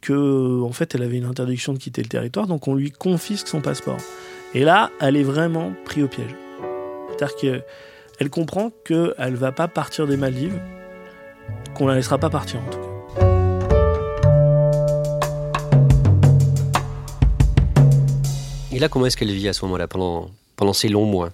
que 0.00 0.62
en 0.62 0.72
fait 0.72 0.94
elle 0.94 1.02
avait 1.02 1.18
une 1.18 1.26
interdiction 1.26 1.74
de 1.74 1.78
quitter 1.78 2.02
le 2.02 2.08
territoire 2.08 2.46
donc 2.46 2.68
on 2.68 2.74
lui 2.74 2.90
confisque 2.90 3.48
son 3.48 3.60
passeport. 3.60 3.98
Et 4.54 4.64
là 4.64 4.90
elle 4.98 5.16
est 5.18 5.24
vraiment 5.24 5.74
prise 5.84 6.04
au 6.04 6.08
piège. 6.08 6.34
C'est-à-dire 7.10 7.36
que 7.36 7.62
elle 8.20 8.30
comprend 8.30 8.70
qu'elle 8.84 9.34
va 9.34 9.52
pas 9.52 9.68
partir 9.68 10.06
des 10.06 10.16
Maldives, 10.16 10.60
qu'on 11.74 11.86
la 11.86 11.94
laissera 11.94 12.18
pas 12.18 12.30
partir 12.30 12.60
en 12.60 12.70
tout 12.70 12.78
cas. 12.78 12.92
Et 18.72 18.78
là, 18.78 18.88
comment 18.88 19.06
est-ce 19.06 19.16
qu'elle 19.16 19.30
vit 19.30 19.48
à 19.48 19.52
ce 19.52 19.64
moment-là, 19.66 19.86
pendant, 19.86 20.30
pendant 20.56 20.72
ces 20.72 20.88
longs 20.88 21.04
mois? 21.04 21.30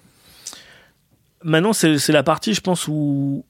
Maintenant, 1.45 1.73
c'est 1.73 2.09
la 2.09 2.25
partie, 2.25 2.53
je 2.53 2.61
pense, 2.61 2.89
où, 2.89 3.45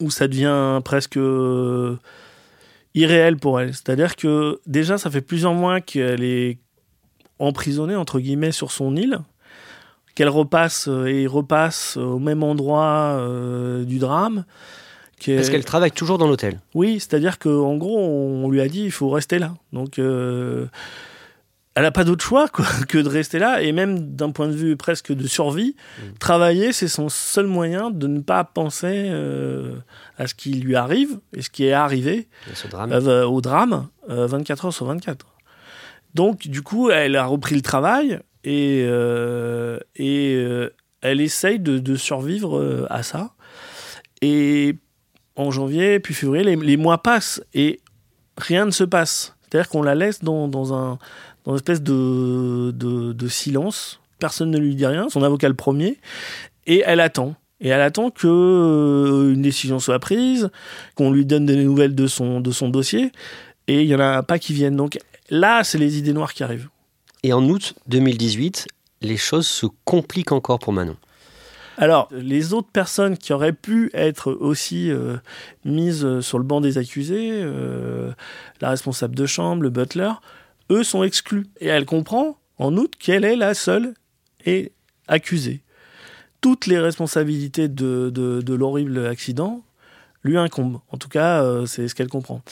où 0.00 0.10
ça 0.10 0.26
devient 0.26 0.80
presque 0.84 1.16
euh, 1.16 1.96
irréel 2.94 3.36
pour 3.36 3.60
elle. 3.60 3.74
C'est-à-dire 3.74 4.16
que 4.16 4.60
déjà, 4.66 4.98
ça 4.98 5.08
fait 5.08 5.20
plusieurs 5.20 5.54
mois 5.54 5.80
qu'elle 5.80 6.24
est 6.24 6.58
emprisonnée, 7.38 7.94
entre 7.94 8.18
guillemets, 8.18 8.50
sur 8.50 8.72
son 8.72 8.96
île 8.96 9.20
qu'elle 10.18 10.28
repasse 10.28 10.88
euh, 10.88 11.06
et 11.06 11.28
repasse 11.28 11.96
au 11.96 12.18
même 12.18 12.42
endroit 12.42 13.20
euh, 13.20 13.84
du 13.84 14.00
drame. 14.00 14.44
Parce 15.24 15.48
qu'elle 15.48 15.64
travaille 15.64 15.92
toujours 15.92 16.18
dans 16.18 16.26
l'hôtel. 16.26 16.58
Oui, 16.74 16.98
c'est-à-dire 16.98 17.38
qu'en 17.38 17.76
gros, 17.76 18.00
on 18.00 18.50
lui 18.50 18.60
a 18.60 18.66
dit 18.66 18.82
il 18.82 18.90
faut 18.90 19.10
rester 19.10 19.38
là. 19.38 19.54
Donc, 19.72 20.00
euh, 20.00 20.66
elle 21.76 21.84
n'a 21.84 21.92
pas 21.92 22.02
d'autre 22.02 22.24
choix 22.24 22.48
que 22.88 22.98
de 22.98 23.08
rester 23.08 23.38
là. 23.38 23.62
Et 23.62 23.70
même 23.70 24.16
d'un 24.16 24.32
point 24.32 24.48
de 24.48 24.54
vue 24.54 24.76
presque 24.76 25.12
de 25.12 25.28
survie, 25.28 25.76
mm. 25.76 26.18
travailler, 26.18 26.72
c'est 26.72 26.88
son 26.88 27.08
seul 27.08 27.46
moyen 27.46 27.92
de 27.92 28.08
ne 28.08 28.18
pas 28.18 28.42
penser 28.42 29.12
à 30.18 30.26
ce 30.26 30.34
qui 30.34 30.54
lui 30.54 30.74
arrive 30.74 31.20
et 31.32 31.42
ce 31.42 31.50
qui 31.50 31.64
est 31.64 31.72
arrivé 31.72 32.26
au 33.24 33.40
drame 33.40 33.86
24 34.08 34.64
heures 34.66 34.74
sur 34.74 34.86
24. 34.86 35.26
Donc, 36.14 36.48
du 36.48 36.62
coup, 36.62 36.90
elle 36.90 37.14
a 37.14 37.24
repris 37.24 37.54
le 37.54 37.62
travail 37.62 38.18
et, 38.44 38.84
euh, 38.86 39.78
euh, 40.00 40.70
elle 41.00 41.20
essaye 41.20 41.58
de, 41.58 41.96
survivre 41.96 42.58
euh, 42.58 42.86
à 42.90 43.02
ça. 43.02 43.32
Et 44.22 44.76
en 45.36 45.50
janvier, 45.50 46.00
puis 46.00 46.14
février, 46.14 46.56
les, 46.56 46.76
mois 46.76 47.02
passent 47.02 47.42
et 47.54 47.80
rien 48.36 48.64
ne 48.66 48.70
se 48.70 48.84
passe. 48.84 49.36
C'est-à-dire 49.42 49.68
qu'on 49.68 49.82
la 49.82 49.94
laisse 49.94 50.22
dans, 50.22 50.74
un, 50.74 50.98
une 51.46 51.54
espèce 51.54 51.82
de, 51.82 53.28
silence. 53.28 54.00
Personne 54.18 54.50
ne 54.50 54.58
lui 54.58 54.74
dit 54.74 54.86
rien, 54.86 55.08
son 55.08 55.22
avocat 55.22 55.48
le 55.48 55.54
premier. 55.54 55.98
Et 56.66 56.82
elle 56.84 57.00
attend. 57.00 57.36
Et 57.60 57.68
elle 57.68 57.80
attend 57.80 58.10
que 58.10 59.32
une 59.32 59.42
décision 59.42 59.78
soit 59.78 59.98
prise, 59.98 60.50
qu'on 60.94 61.10
lui 61.10 61.24
donne 61.24 61.46
des 61.46 61.56
nouvelles 61.56 61.94
de 61.94 62.06
son, 62.06 62.40
de 62.40 62.50
son 62.50 62.68
dossier. 62.68 63.12
Et 63.68 63.82
il 63.82 63.88
n'y 63.88 63.94
en 63.94 64.00
a 64.00 64.22
pas 64.22 64.38
qui 64.38 64.52
viennent. 64.52 64.76
Donc 64.76 64.98
là, 65.30 65.62
c'est 65.64 65.78
les 65.78 65.98
idées 65.98 66.12
noires 66.12 66.34
qui 66.34 66.42
arrivent. 66.42 66.68
Et 67.22 67.32
en 67.32 67.44
août 67.48 67.74
2018, 67.88 68.66
les 69.02 69.16
choses 69.16 69.46
se 69.46 69.66
compliquent 69.84 70.32
encore 70.32 70.58
pour 70.58 70.72
Manon. 70.72 70.96
Alors, 71.76 72.08
les 72.10 72.54
autres 72.54 72.70
personnes 72.72 73.16
qui 73.16 73.32
auraient 73.32 73.52
pu 73.52 73.90
être 73.94 74.32
aussi 74.32 74.90
euh, 74.90 75.16
mises 75.64 76.20
sur 76.20 76.38
le 76.38 76.44
banc 76.44 76.60
des 76.60 76.76
accusés, 76.76 77.30
euh, 77.32 78.10
la 78.60 78.70
responsable 78.70 79.14
de 79.14 79.26
chambre, 79.26 79.62
le 79.62 79.70
butler, 79.70 80.10
eux 80.70 80.82
sont 80.82 81.04
exclus. 81.04 81.46
Et 81.60 81.68
elle 81.68 81.86
comprend, 81.86 82.36
en 82.58 82.76
août, 82.76 82.94
qu'elle 82.98 83.24
est 83.24 83.36
la 83.36 83.54
seule 83.54 83.94
et 84.44 84.72
accusée. 85.06 85.62
Toutes 86.40 86.66
les 86.66 86.78
responsabilités 86.80 87.68
de, 87.68 88.10
de, 88.10 88.54
l'horrible 88.54 89.06
accident 89.06 89.62
lui 90.24 90.36
incombent. 90.36 90.80
En 90.90 90.96
tout 90.96 91.08
cas, 91.08 91.42
euh, 91.42 91.66
c'est 91.66 91.86
ce 91.86 91.94
qu'elle 91.94 92.08
comprend. 92.08 92.42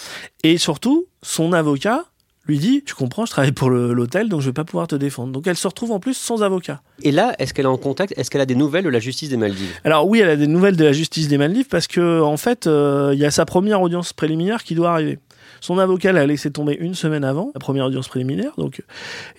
Et 0.44 0.56
surtout, 0.56 1.06
son 1.22 1.52
avocat, 1.52 2.04
lui 2.46 2.58
dit 2.58 2.82
Tu 2.84 2.94
comprends, 2.94 3.26
je 3.26 3.30
travaille 3.30 3.52
pour 3.52 3.70
l'hôtel, 3.70 4.28
donc 4.28 4.40
je 4.40 4.46
vais 4.46 4.52
pas 4.52 4.64
pouvoir 4.64 4.86
te 4.86 4.96
défendre. 4.96 5.32
Donc 5.32 5.46
elle 5.46 5.56
se 5.56 5.66
retrouve 5.66 5.92
en 5.92 6.00
plus 6.00 6.14
sans 6.14 6.42
avocat. 6.42 6.80
Et 7.02 7.12
là, 7.12 7.34
est-ce 7.38 7.54
qu'elle 7.54 7.66
est 7.66 7.68
en 7.68 7.78
contact 7.78 8.14
Est-ce 8.16 8.30
qu'elle 8.30 8.40
a 8.40 8.46
des 8.46 8.54
nouvelles 8.54 8.84
de 8.84 8.90
la 8.90 8.98
justice 8.98 9.28
des 9.28 9.36
Maldives? 9.36 9.80
Alors 9.84 10.08
oui, 10.08 10.20
elle 10.20 10.30
a 10.30 10.36
des 10.36 10.46
nouvelles 10.46 10.76
de 10.76 10.84
la 10.84 10.92
justice 10.92 11.28
des 11.28 11.38
Maldives 11.38 11.68
parce 11.68 11.86
que 11.86 12.20
en 12.20 12.36
fait, 12.36 12.66
euh, 12.66 13.10
il 13.12 13.18
y 13.18 13.24
a 13.24 13.30
sa 13.30 13.44
première 13.44 13.80
audience 13.82 14.12
préliminaire 14.12 14.64
qui 14.64 14.74
doit 14.74 14.90
arriver. 14.90 15.18
Son 15.60 15.78
avocat 15.78 16.12
l'a 16.12 16.26
laissé 16.26 16.50
tomber 16.50 16.76
une 16.78 16.94
semaine 16.94 17.24
avant 17.24 17.50
la 17.54 17.60
première 17.60 17.86
audience 17.86 18.08
préliminaire. 18.08 18.52
Donc, 18.58 18.82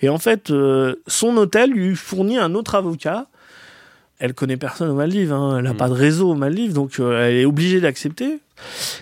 et 0.02 0.08
en 0.08 0.18
fait, 0.18 0.50
euh, 0.50 0.96
son 1.06 1.36
hôtel 1.36 1.70
lui 1.70 1.94
fournit 1.96 2.38
un 2.38 2.54
autre 2.54 2.74
avocat 2.74 3.28
elle 4.18 4.34
connaît 4.34 4.56
personne 4.56 4.90
aux 4.90 4.94
Maldives, 4.94 5.32
hein. 5.32 5.58
elle 5.58 5.64
n'a 5.64 5.74
mm. 5.74 5.76
pas 5.76 5.88
de 5.88 5.94
réseau 5.94 6.30
aux 6.30 6.34
Maldives, 6.34 6.72
donc 6.72 6.98
euh, 6.98 7.28
elle 7.28 7.36
est 7.36 7.44
obligée 7.44 7.80
d'accepter. 7.80 8.40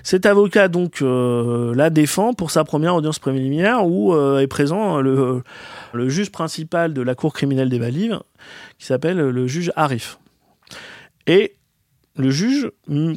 Cet 0.02 0.26
avocat 0.26 0.68
donc 0.68 1.00
euh, 1.00 1.75
la 1.75 1.88
défend 1.88 2.35
pour 2.35 2.50
sa 2.50 2.64
première 2.64 2.94
audience 2.94 3.18
préliminaire 3.18 3.87
où 3.87 4.12
euh, 4.12 4.40
est 4.40 4.46
présent 4.46 5.00
le, 5.00 5.42
le, 5.94 6.08
juge 6.11 6.30
principal 6.30 6.92
de 6.92 7.00
la 7.00 7.14
cour 7.14 7.32
criminelle 7.32 7.70
des 7.70 7.78
Maldives 7.78 8.20
qui 8.78 8.85
s'appelle 8.85 9.16
le 9.16 9.46
juge 9.46 9.73
Arif. 9.75 10.18
Et 11.26 11.54
le 12.18 12.30
juge 12.30 12.70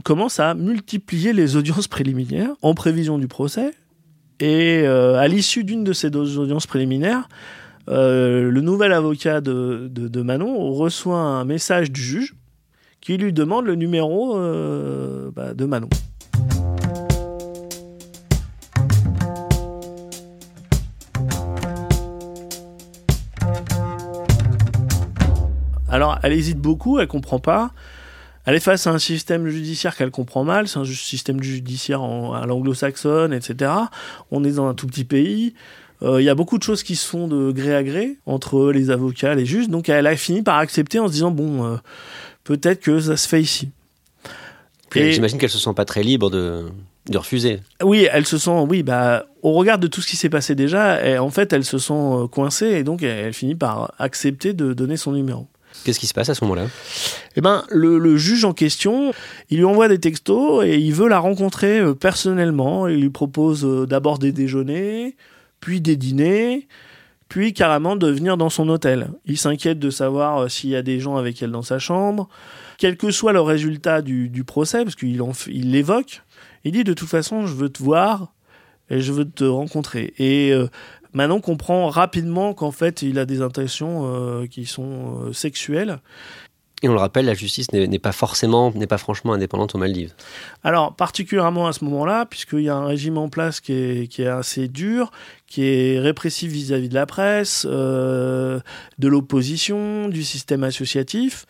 commence 0.03 0.39
à 0.39 0.53
multiplier 0.53 1.34
les 1.34 1.58
audiences 1.58 1.89
préliminaires 1.89 2.51
en 2.62 2.74
prévision 2.74 3.18
du 3.18 3.27
procès. 3.27 3.72
Et 4.39 4.86
à 4.86 5.27
l'issue 5.27 5.63
d'une 5.63 5.84
de 5.84 5.94
ces 5.94 6.10
deux 6.10 6.38
audiences 6.38 6.68
préliminaires, 6.68 7.27
euh, 7.89 8.51
le 8.51 8.62
nouvel 8.62 8.93
avocat 8.93 9.41
de, 9.41 10.22
Manon 10.22 10.72
reçoit 10.74 11.17
un 11.17 11.43
message 11.43 11.91
du 11.91 12.01
juge 12.01 12.36
qui 13.01 13.17
lui 13.17 13.34
demande 13.34 13.65
le 13.65 13.75
numéro 13.75 14.38
euh, 14.38 15.31
bah, 15.31 15.53
de 15.53 15.65
Manon. 15.65 15.89
Alors, 25.91 26.19
elle 26.22 26.34
hésite 26.34 26.60
beaucoup, 26.60 27.00
elle 27.00 27.08
comprend 27.08 27.39
pas. 27.39 27.72
Elle 28.46 28.55
est 28.55 28.60
face 28.60 28.86
à 28.86 28.91
un 28.91 29.00
système 29.00 29.48
judiciaire 29.48 29.96
qu'elle 29.96 30.12
comprend 30.12 30.43
mal, 30.43 30.67
c'est 30.67 30.79
un 30.79 30.86
système 30.86 31.41
judiciaire 31.41 32.01
à 32.01 32.46
l'anglo-saxonne, 32.46 33.34
etc. 33.34 33.72
On 34.31 34.43
est 34.43 34.53
dans 34.53 34.67
un 34.67 34.75
tout 34.75 34.88
petit 34.88 35.03
pays. 35.03 35.55
Euh, 36.01 36.22
il 36.22 36.25
y 36.25 36.29
a 36.29 36.36
beaucoup 36.36 36.58
de 36.58 36.63
choses 36.63 36.84
qui 36.84 36.96
se 36.96 37.06
font 37.06 37.27
de 37.27 37.51
gré 37.51 37.75
à 37.75 37.84
gré 37.84 38.18
entre 38.25 38.72
les 38.72 38.89
avocats, 38.89 39.36
les 39.36 39.46
juges. 39.46 39.70
Donc 39.70 39.89
elle 39.89 40.08
a 40.08 40.15
fini 40.15 40.41
par 40.41 40.58
accepter 40.58 41.00
en 41.00 41.08
se 41.08 41.13
disant 41.13 41.32
bon, 41.32 41.65
euh, 41.65 41.75
peut-être 42.44 42.79
que 42.79 43.00
ça 43.00 43.18
se 43.18 43.27
fait 43.27 43.41
ici. 43.41 43.70
Et 44.96 45.12
j'imagine 45.12 45.38
qu'elle 45.38 45.50
se 45.50 45.60
sent 45.60 45.74
pas 45.75 45.86
très 45.86 46.01
libre 46.01 46.32
de, 46.32 46.65
de 47.10 47.18
refuser. 47.18 47.60
Oui, 47.84 48.08
elle 48.12 48.25
se 48.25 48.39
sent, 48.39 48.65
oui, 48.68 48.82
bah, 48.82 49.25
au 49.44 49.53
regard 49.53 49.77
de 49.77 49.88
tout 49.88 50.01
ce 50.01 50.08
qui 50.08 50.15
s'est 50.15 50.29
passé 50.29 50.56
déjà, 50.56 51.00
en 51.22 51.29
fait, 51.29 51.53
elle 51.53 51.63
se 51.63 51.77
sent 51.77 51.94
euh, 51.94 52.27
coincée 52.27 52.68
et 52.68 52.84
donc 52.84 53.03
elle, 53.03 53.34
finit 53.34 53.53
par 53.53 53.94
accepter 54.00 54.53
de 54.53 54.74
donner 54.74 54.98
son 54.98 55.12
numéro. 55.12 55.48
Qu'est-ce 55.84 56.00
qui 56.00 56.08
se 56.08 56.15
passe 56.15 56.29
à 56.29 56.34
ce 56.34 56.44
moment-là? 56.46 56.65
Eh 57.36 57.41
ben, 57.41 57.63
le, 57.70 58.00
le, 58.00 58.18
juge 58.18 58.44
en 58.46 58.53
question, 58.53 59.13
il 59.51 59.60
lui 59.60 59.65
envoie 59.65 59.88
des 59.88 60.00
textos 60.00 60.65
et 60.65 60.77
il 60.77 60.94
veut 60.94 61.08
la 61.08 61.20
rencontrer 61.20 61.82
personnellement. 61.94 62.88
Il 62.88 63.01
lui 63.01 63.12
propose 63.12 63.63
d'abord 63.88 64.18
des 64.18 64.32
déjeuners, 64.32 65.15
puis 65.60 65.82
des 65.82 65.96
dîners, 65.96 66.68
puis 67.30 67.54
carrément 67.54 67.96
de 67.96 68.08
venir 68.10 68.38
dans 68.38 68.50
son 68.50 68.68
hôtel. 68.70 69.12
Il 69.25 69.38
s'inquiète 69.38 69.80
de 69.80 69.89
savoir 69.89 70.39
euh, 70.39 70.48
s'il 70.50 70.72
y 70.72 70.75
a 70.75 70.82
des 70.82 71.00
gens 71.00 71.16
avec 71.16 71.42
elle 71.42 71.51
dans 71.51 71.62
sa 71.62 71.80
chambre. 71.80 72.28
quel 72.78 72.98
que 72.98 73.12
soit 73.12 73.34
le 73.34 73.42
résultat 73.42 74.01
du, 74.01 74.30
du 74.30 74.44
procès, 74.44 74.84
parce 74.84 74.96
qu'il 74.96 75.22
il 75.48 75.72
l'évoque, 75.72 76.24
il 76.63 76.72
dit 76.72 76.84
de 76.84 76.94
toute 76.94 77.10
façon, 77.10 77.46
je 77.46 77.54
veux 77.54 77.70
te 77.70 77.82
voir 77.82 78.34
et 78.89 79.00
je 79.00 79.13
veux 79.13 79.30
te 79.30 79.44
rencontrer. 79.44 80.13
Et 80.18 80.51
euh, 80.51 80.68
Manon 81.13 81.39
comprend 81.39 81.89
rapidement 81.89 82.54
qu'en 82.54 82.72
fait, 82.72 83.04
il 83.04 83.20
a 83.20 83.25
des 83.25 83.42
intentions 83.42 84.04
euh, 84.06 84.48
qui 84.48 84.66
sont 84.66 85.32
sexuelles. 85.32 86.00
Et 86.82 86.88
on 86.88 86.94
le 86.94 87.00
rappelle, 87.00 87.26
la 87.26 87.34
justice 87.34 87.72
n'est 87.74 88.00
pas 88.00 88.12
forcément, 88.14 88.72
n'est 88.72 88.88
pas 88.88 88.98
franchement 88.98 89.34
indépendante 89.34 89.76
aux 89.76 89.78
Maldives. 89.78 90.14
Alors, 90.64 90.96
particulièrement 90.96 91.68
à 91.68 91.74
ce 91.74 91.84
moment-là, 91.86 92.26
puisqu'il 92.26 92.62
y 92.62 92.70
a 92.70 92.76
un 92.76 92.86
régime 92.86 93.18
en 93.18 93.28
place 93.28 93.60
qui 93.60 93.74
est, 93.74 94.08
qui 94.08 94.22
est 94.22 94.28
assez 94.28 94.68
dur, 94.68 95.12
qui 95.46 95.66
est 95.66 96.00
répressif 96.00 96.52
vis-à-vis 96.52 96.88
de 96.88 96.96
la 96.96 97.06
presse, 97.06 97.66
de 97.66 98.62
l'opposition, 99.02 100.08
du 100.08 100.24
système 100.24 100.64
associatif. 100.64 101.46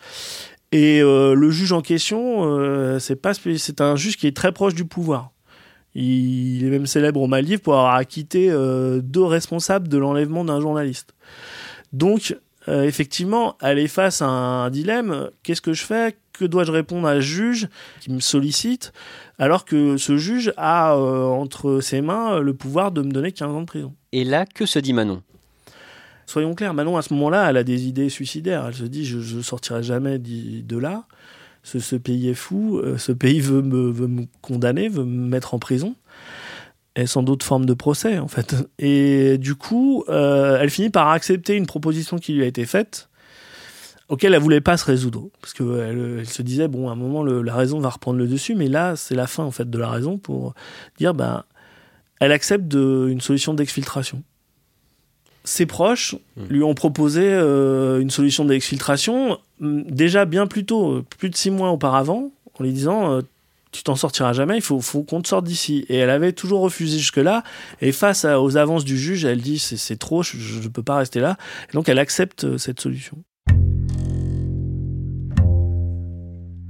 Et 0.72 1.00
le 1.00 1.50
juge 1.50 1.72
en 1.72 1.80
question, 1.80 2.98
pas, 3.22 3.32
c'est 3.34 3.80
un 3.80 3.94
juge 3.94 4.16
qui 4.16 4.26
est 4.26 4.36
très 4.36 4.50
proche 4.50 4.74
du 4.74 4.84
pouvoir. 4.84 5.30
Il 5.94 6.64
est 6.64 6.70
même 6.70 6.86
célèbre 6.86 7.20
au 7.20 7.26
Maldives 7.26 7.60
pour 7.60 7.74
avoir 7.74 7.94
acquitté 7.94 8.48
euh, 8.50 9.00
deux 9.02 9.24
responsables 9.24 9.88
de 9.88 9.98
l'enlèvement 9.98 10.44
d'un 10.44 10.60
journaliste. 10.60 11.14
Donc, 11.92 12.36
euh, 12.70 12.84
effectivement, 12.84 13.56
elle 13.60 13.78
est 13.78 13.88
face 13.88 14.22
à 14.22 14.28
un 14.28 14.70
dilemme. 14.70 15.30
Qu'est-ce 15.42 15.60
que 15.60 15.72
je 15.72 15.84
fais? 15.84 16.16
Que 16.32 16.44
dois-je 16.44 16.70
répondre 16.70 17.08
à 17.08 17.12
un 17.12 17.20
juge 17.20 17.68
qui 18.00 18.12
me 18.12 18.20
sollicite? 18.20 18.92
Alors 19.38 19.64
que 19.64 19.96
ce 19.96 20.16
juge 20.16 20.52
a 20.56 20.94
euh, 20.94 21.24
entre 21.24 21.80
ses 21.80 22.00
mains 22.00 22.38
le 22.38 22.54
pouvoir 22.54 22.92
de 22.92 23.02
me 23.02 23.10
donner 23.10 23.32
15 23.32 23.50
ans 23.50 23.60
de 23.60 23.66
prison. 23.66 23.94
Et 24.12 24.24
là, 24.24 24.46
que 24.46 24.66
se 24.66 24.78
dit 24.78 24.92
Manon? 24.92 25.22
Soyons 26.26 26.54
clairs, 26.54 26.74
Manon, 26.74 26.96
à 26.96 27.02
ce 27.02 27.12
moment-là, 27.14 27.50
elle 27.50 27.56
a 27.56 27.64
des 27.64 27.86
idées 27.86 28.08
suicidaires. 28.08 28.66
Elle 28.68 28.74
se 28.74 28.84
dit, 28.84 29.04
je 29.04 29.36
ne 29.36 29.42
sortirai 29.42 29.82
jamais 29.82 30.18
de 30.20 30.76
là. 30.78 31.06
Ce, 31.64 31.96
pays 31.96 32.28
est 32.28 32.34
fou, 32.34 32.78
euh, 32.78 32.96
ce 32.96 33.12
pays 33.12 33.40
veut 33.40 33.60
me, 33.60 33.90
veut 33.90 34.06
me 34.06 34.22
condamner, 34.40 34.88
veut 34.88 35.04
me 35.04 35.28
mettre 35.28 35.52
en 35.52 35.58
prison 35.58 35.94
et 36.96 37.06
sans 37.06 37.22
doute 37.22 37.42
forme 37.42 37.66
de 37.66 37.74
procès 37.74 38.18
en 38.18 38.28
fait. 38.28 38.54
Et 38.78 39.38
du 39.38 39.54
coup, 39.54 40.04
euh, 40.08 40.58
elle 40.60 40.70
finit 40.70 40.90
par 40.90 41.08
accepter 41.08 41.56
une 41.56 41.66
proposition 41.66 42.18
qui 42.18 42.32
lui 42.32 42.42
a 42.42 42.46
été 42.46 42.66
faite, 42.66 43.08
auquel 44.08 44.34
elle 44.34 44.40
voulait 44.40 44.60
pas 44.60 44.76
se 44.76 44.84
résoudre, 44.84 45.28
parce 45.40 45.52
qu'elle 45.52 46.18
elle 46.20 46.28
se 46.28 46.42
disait 46.42 46.68
bon, 46.68 46.88
à 46.88 46.92
un 46.92 46.96
moment 46.96 47.22
la 47.22 47.54
raison 47.54 47.80
va 47.80 47.90
reprendre 47.90 48.18
le 48.18 48.26
dessus, 48.26 48.54
mais 48.54 48.68
là 48.68 48.96
c'est 48.96 49.14
la 49.14 49.26
fin 49.26 49.44
en 49.44 49.50
fait 49.50 49.68
de 49.70 49.78
la 49.78 49.88
raison 49.88 50.18
pour 50.18 50.54
dire 50.98 51.14
ben, 51.14 51.44
elle 52.20 52.32
accepte 52.32 52.66
de, 52.66 53.08
une 53.08 53.20
solution 53.20 53.54
d'exfiltration 53.54 54.22
ses 55.44 55.66
proches 55.66 56.14
hmm. 56.36 56.44
lui 56.50 56.62
ont 56.62 56.74
proposé 56.74 57.22
euh, 57.24 58.00
une 58.00 58.10
solution 58.10 58.44
d'exfiltration 58.44 59.38
déjà 59.60 60.24
bien 60.24 60.46
plus 60.46 60.64
tôt, 60.64 60.92
euh, 60.92 61.04
plus 61.18 61.30
de 61.30 61.36
six 61.36 61.50
mois 61.50 61.70
auparavant, 61.70 62.30
en 62.58 62.62
lui 62.62 62.72
disant 62.72 63.12
euh, 63.12 63.20
tu 63.72 63.82
t'en 63.82 63.96
sortiras 63.96 64.32
jamais, 64.32 64.56
il 64.56 64.62
faut, 64.62 64.80
faut 64.80 65.02
qu'on 65.02 65.22
te 65.22 65.28
sorte 65.28 65.44
d'ici. 65.44 65.86
Et 65.88 65.96
elle 65.96 66.10
avait 66.10 66.32
toujours 66.32 66.60
refusé 66.60 66.98
jusque-là. 66.98 67.42
Et 67.80 67.92
face 67.92 68.24
aux 68.24 68.56
avances 68.56 68.84
du 68.84 68.98
juge, 68.98 69.24
elle 69.24 69.40
dit 69.40 69.58
c'est 69.58 69.98
trop, 69.98 70.22
je 70.22 70.62
ne 70.62 70.68
peux 70.68 70.82
pas 70.82 70.96
rester 70.96 71.20
là. 71.20 71.36
Et 71.70 71.72
donc 71.72 71.88
elle 71.88 71.98
accepte 71.98 72.58
cette 72.58 72.80
solution. 72.80 73.18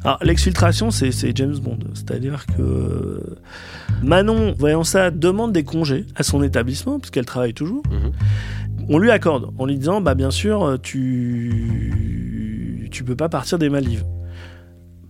Alors 0.02 0.18
l'exfiltration, 0.22 0.90
c'est 0.90 1.36
James 1.36 1.58
Bond, 1.58 1.78
c'est-à-dire 1.92 2.46
que 2.56 3.36
Manon, 4.02 4.54
voyant 4.58 4.82
ça, 4.82 5.10
demande 5.10 5.52
des 5.52 5.62
congés 5.62 6.06
à 6.16 6.22
son 6.22 6.42
établissement, 6.42 6.98
puisqu'elle 6.98 7.26
travaille 7.26 7.52
toujours. 7.52 7.82
Mhm 7.90 8.12
on 8.90 8.98
lui 8.98 9.10
accorde 9.10 9.54
en 9.58 9.66
lui 9.66 9.78
disant 9.78 10.00
bah 10.00 10.14
bien 10.14 10.32
sûr 10.32 10.78
tu 10.82 12.88
tu 12.90 13.04
peux 13.04 13.14
pas 13.14 13.28
partir 13.28 13.58
des 13.58 13.68
Maldives. 13.68 14.04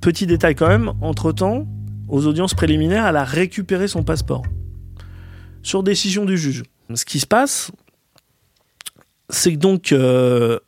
Petit 0.03 0.27
détail 0.27 0.55
quand 0.55 0.69
même, 0.69 0.93
entre-temps, 1.01 1.67
aux 2.11 2.27
audiences 2.27 2.55
préliminaires, 2.55 3.07
elle 3.07 3.17
a 3.17 3.25
récupéré 3.25 3.89
son 3.89 4.03
passeport 4.03 4.43
sur 5.63 5.83
décision 5.83 6.25
du 6.25 6.37
juge. 6.37 6.65
Ce 6.95 7.05
qui 7.05 7.21
se 7.21 7.27
passe, 7.27 7.71
c'est 9.29 9.53
que 9.53 9.59
donc 9.59 9.93
euh, 9.93 10.59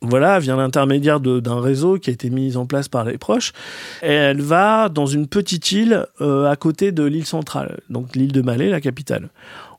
voilà, 0.00 0.38
vient 0.38 0.56
l'intermédiaire 0.56 1.20
d'un 1.20 1.60
réseau 1.60 1.98
qui 1.98 2.10
a 2.10 2.12
été 2.12 2.30
mis 2.30 2.56
en 2.56 2.66
place 2.66 2.88
par 2.88 3.04
les 3.04 3.18
proches, 3.18 3.52
elle 4.00 4.40
va 4.40 4.88
dans 4.88 5.06
une 5.06 5.26
petite 5.26 5.72
île 5.72 6.06
euh, 6.20 6.48
à 6.48 6.56
côté 6.56 6.92
de 6.92 7.02
l'île 7.02 7.26
centrale, 7.26 7.80
donc 7.90 8.14
l'île 8.14 8.32
de 8.32 8.42
Malais, 8.42 8.70
la 8.70 8.80
capitale 8.80 9.30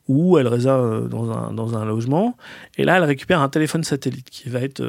où 0.08 0.38
elle 0.38 0.48
réserve 0.48 1.04
euh, 1.04 1.52
dans 1.52 1.76
un, 1.76 1.84
logement. 1.84 2.36
Et 2.76 2.84
là, 2.84 2.96
elle 2.96 3.04
récupère 3.04 3.40
un 3.40 3.48
téléphone 3.48 3.84
satellite 3.84 4.28
qui 4.28 4.48
va 4.48 4.60
être 4.60 4.82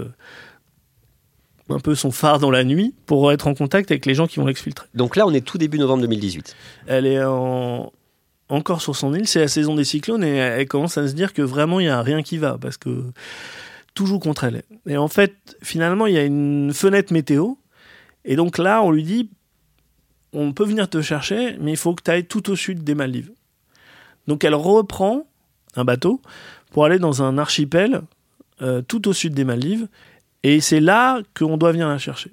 un 1.71 1.79
peu 1.79 1.95
son 1.95 2.11
phare 2.11 2.39
dans 2.39 2.51
la 2.51 2.63
nuit 2.63 2.93
pour 3.05 3.31
être 3.31 3.47
en 3.47 3.53
contact 3.53 3.91
avec 3.91 4.05
les 4.05 4.15
gens 4.15 4.27
qui 4.27 4.39
vont 4.39 4.45
l'exfiltrer. 4.45 4.87
Donc 4.93 5.15
là, 5.15 5.25
on 5.27 5.33
est 5.33 5.45
tout 5.45 5.57
début 5.57 5.79
novembre 5.79 6.01
2018. 6.01 6.55
Elle 6.87 7.05
est 7.05 7.23
encore 8.49 8.81
sur 8.81 8.95
son 8.95 9.13
île, 9.13 9.27
c'est 9.27 9.39
la 9.39 9.47
saison 9.47 9.75
des 9.75 9.83
cyclones 9.83 10.23
et 10.23 10.35
elle 10.35 10.67
commence 10.67 10.97
à 10.97 11.07
se 11.07 11.13
dire 11.13 11.33
que 11.33 11.41
vraiment 11.41 11.79
il 11.79 11.83
n'y 11.83 11.89
a 11.89 12.01
rien 12.01 12.21
qui 12.21 12.37
va 12.37 12.57
parce 12.59 12.77
que 12.77 13.05
tout 13.93 14.05
joue 14.05 14.19
contre 14.19 14.43
elle. 14.43 14.63
Et 14.87 14.97
en 14.97 15.07
fait, 15.07 15.33
finalement, 15.61 16.05
il 16.05 16.13
y 16.13 16.17
a 16.17 16.23
une 16.23 16.73
fenêtre 16.73 17.13
météo 17.13 17.53
et 18.25 18.35
donc 18.35 18.57
là, 18.57 18.83
on 18.83 18.91
lui 18.91 19.03
dit 19.03 19.29
on 20.33 20.53
peut 20.53 20.65
venir 20.65 20.89
te 20.89 21.01
chercher, 21.01 21.57
mais 21.59 21.71
il 21.71 21.77
faut 21.77 21.93
que 21.93 22.03
tu 22.03 22.11
ailles 22.11 22.25
tout 22.25 22.49
au 22.49 22.55
sud 22.55 22.83
des 22.83 22.95
Maldives. 22.95 23.31
Donc 24.27 24.43
elle 24.43 24.55
reprend 24.55 25.25
un 25.75 25.83
bateau 25.83 26.21
pour 26.71 26.85
aller 26.85 26.99
dans 26.99 27.23
un 27.23 27.37
archipel 27.37 28.01
euh, 28.61 28.81
tout 28.81 29.07
au 29.07 29.13
sud 29.13 29.33
des 29.33 29.43
Maldives. 29.43 29.87
Et 30.43 30.59
c'est 30.59 30.79
là 30.79 31.21
qu'on 31.37 31.57
doit 31.57 31.71
venir 31.71 31.87
la 31.87 31.97
chercher. 31.97 32.31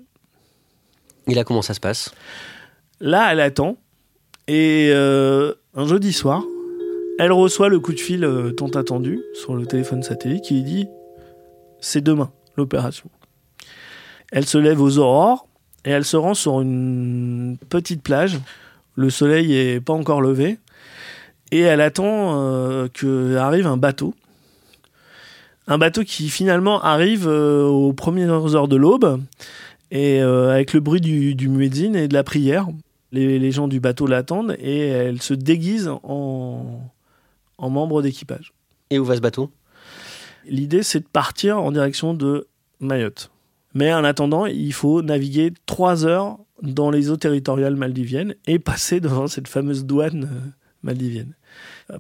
Et 1.27 1.35
là, 1.35 1.45
comment 1.45 1.63
ça 1.63 1.75
se 1.75 1.81
passe? 1.81 2.13
Là, 3.01 3.33
elle 3.33 3.41
attend. 3.41 3.77
Et 4.47 4.91
euh, 4.93 5.53
un 5.75 5.87
jeudi 5.87 6.13
soir, 6.13 6.43
elle 7.19 7.33
reçoit 7.33 7.69
le 7.69 7.81
coup 7.81 7.93
de 7.93 8.01
fil 8.01 8.25
euh, 8.25 8.51
tant 8.53 8.69
attendu 8.69 9.21
sur 9.35 9.55
le 9.55 9.67
téléphone 9.67 10.03
satellite 10.03 10.45
qui 10.45 10.55
lui 10.55 10.63
dit 10.63 10.89
C'est 11.81 12.01
demain 12.01 12.31
l'opération. 12.57 13.11
Elle 14.33 14.47
se 14.47 14.57
lève 14.57 14.81
aux 14.81 14.99
aurores 14.99 15.47
et 15.85 15.91
elle 15.91 16.05
se 16.05 16.17
rend 16.17 16.35
sur 16.35 16.61
une 16.61 17.59
petite 17.69 18.03
plage. 18.03 18.39
Le 18.95 19.11
soleil 19.11 19.55
est 19.55 19.81
pas 19.81 19.93
encore 19.93 20.23
levé 20.23 20.59
et 21.51 21.61
elle 21.61 21.81
attend 21.81 22.41
euh, 22.41 22.89
que 22.93 23.37
arrive 23.37 23.67
un 23.67 23.77
bateau. 23.77 24.15
Un 25.69 25.79
bateau 25.79 26.03
qui 26.03 26.31
finalement 26.31 26.83
arrive 26.83 27.29
euh, 27.29 27.65
aux 27.65 27.93
premières 27.93 28.55
heures 28.57 28.69
de 28.69 28.77
l'aube, 28.77 29.21
et 29.91 30.23
euh, 30.23 30.51
avec 30.51 30.73
le 30.73 30.81
bruit 30.81 31.01
du, 31.01 31.35
du 31.35 31.49
muezzin 31.49 31.95
et 31.95 32.09
de 32.09 32.15
la 32.15 32.25
prière. 32.25 32.67
Les, 33.11 33.51
gens 33.53 33.69
du 33.69 33.81
bateau 33.81 34.07
l'attendent 34.07 34.55
et 34.59 34.89
elle 34.89 35.23
se 35.23 35.33
déguise 35.33 35.89
en, 36.03 36.81
en 37.57 37.71
membre 37.71 38.03
d'équipage. 38.03 38.53
Et 38.91 38.99
où 38.99 39.05
va 39.05 39.17
ce 39.17 39.23
bateau? 39.23 39.51
L'idée, 40.47 40.83
c'est 40.83 41.01
de 41.01 41.07
partir 41.07 41.59
en 41.59 41.73
direction 41.73 42.13
de 42.13 42.49
Mayotte. 42.81 43.31
Mais 43.73 43.95
en 43.95 44.05
attendant, 44.05 44.45
il 44.45 44.75
faut 44.75 45.01
naviguer 45.01 45.55
trois 45.65 46.05
heures 46.05 46.39
dans 46.61 46.91
les 46.91 47.09
eaux 47.11 47.17
territoriales 47.17 47.77
maldiviennes 47.77 48.35
et 48.47 48.59
passer 48.59 49.01
devant 49.01 49.27
cette 49.27 49.49
fameuse 49.49 49.87
douane 49.87 50.53
maldivienne. 50.83 51.35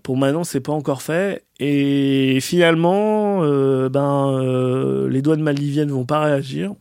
Pour 0.02 0.16
Manon, 0.16 0.44
c'est 0.44 0.60
pas 0.60 0.72
encore 0.72 1.02
fait. 1.02 1.44
Et 1.60 2.38
finalement, 2.40 3.42
euh, 3.42 3.88
ben, 3.88 4.30
euh, 4.32 5.08
les 5.08 5.22
douanes 5.22 5.42
maldiviennes 5.42 5.90
vont 5.90 6.04
pas 6.04 6.20
réagir, 6.20 6.74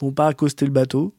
vont 0.00 0.12
pas 0.12 0.26
accoster 0.26 0.66
le 0.66 0.72
bateau. 0.72 1.14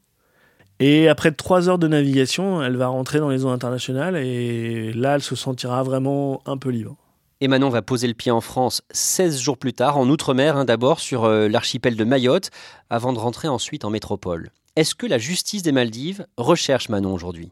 Et 0.78 1.08
après 1.08 1.32
trois 1.32 1.68
heures 1.68 1.78
de 1.78 1.88
navigation, 1.88 2.62
elle 2.62 2.76
va 2.76 2.88
rentrer 2.88 3.18
dans 3.18 3.28
les 3.28 3.44
eaux 3.44 3.50
internationales 3.50 4.16
et 4.16 4.92
là, 4.92 5.16
elle 5.16 5.22
se 5.22 5.36
sentira 5.36 5.82
vraiment 5.82 6.42
un 6.46 6.56
peu 6.56 6.70
libre. 6.70 6.96
Et 7.40 7.48
Manon 7.48 7.70
va 7.70 7.82
poser 7.82 8.06
le 8.06 8.14
pied 8.14 8.30
en 8.30 8.40
France 8.40 8.82
16 8.92 9.40
jours 9.40 9.58
plus 9.58 9.72
tard, 9.72 9.98
en 9.98 10.08
Outre-mer 10.08 10.56
hein, 10.56 10.64
d'abord, 10.64 11.00
sur 11.00 11.24
euh, 11.24 11.48
l'archipel 11.48 11.96
de 11.96 12.04
Mayotte, 12.04 12.50
avant 12.88 13.12
de 13.12 13.18
rentrer 13.18 13.48
ensuite 13.48 13.84
en 13.84 13.90
métropole. 13.90 14.50
Est-ce 14.76 14.94
que 14.94 15.06
la 15.06 15.18
justice 15.18 15.62
des 15.62 15.72
Maldives 15.72 16.26
recherche 16.36 16.88
Manon 16.88 17.12
aujourd'hui? 17.12 17.50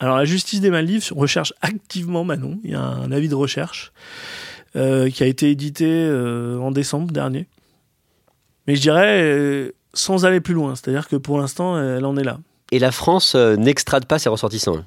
Alors 0.00 0.16
la 0.16 0.24
justice 0.24 0.60
des 0.60 0.70
Maldives 0.70 1.12
recherche 1.14 1.54
activement 1.62 2.24
Manon. 2.24 2.58
Il 2.64 2.72
y 2.72 2.74
a 2.74 2.80
un 2.80 3.12
avis 3.12 3.28
de 3.28 3.36
recherche 3.36 3.92
euh, 4.74 5.10
qui 5.10 5.22
a 5.22 5.26
été 5.26 5.50
édité 5.50 5.86
euh, 5.86 6.58
en 6.58 6.70
décembre 6.70 7.12
dernier. 7.12 7.46
Mais 8.66 8.74
je 8.74 8.80
dirais 8.80 9.22
euh, 9.22 9.72
sans 9.92 10.24
aller 10.24 10.40
plus 10.40 10.54
loin, 10.54 10.74
c'est-à-dire 10.74 11.08
que 11.08 11.16
pour 11.16 11.38
l'instant, 11.38 11.78
elle 11.78 12.04
en 12.04 12.16
est 12.16 12.24
là. 12.24 12.38
Et 12.70 12.78
la 12.78 12.90
France 12.90 13.34
n'extrade 13.34 14.06
pas 14.06 14.18
ses 14.18 14.28
ressortissants 14.28 14.78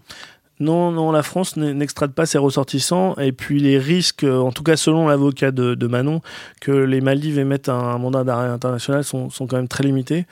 non, 0.62 0.89
non, 0.89 1.12
la 1.12 1.22
France 1.22 1.58
n'extrade 1.58 2.13
pas 2.13 2.26
ses 2.26 2.38
ressortissants. 2.38 3.15
Et 3.18 3.34
puis 3.34 3.60
les 3.60 3.78
risques, 3.78 4.24
en 4.24 4.54
tout 4.54 4.63
cas 4.63 4.78
selon 4.78 5.10
l'avocat 5.10 5.52
de, 5.52 5.88
Manon, 5.88 6.22
que 6.62 6.72
les 6.72 7.02
Maldives 7.02 7.38
émettent 7.38 7.68
un, 7.68 7.98
mandat 7.98 8.24
d'arrêt 8.24 8.48
international 8.48 9.04
sont, 9.04 9.30
sont, 9.30 9.48
quand 9.48 9.58
même 9.58 9.68
très 9.68 9.84
limités. 9.84 10.26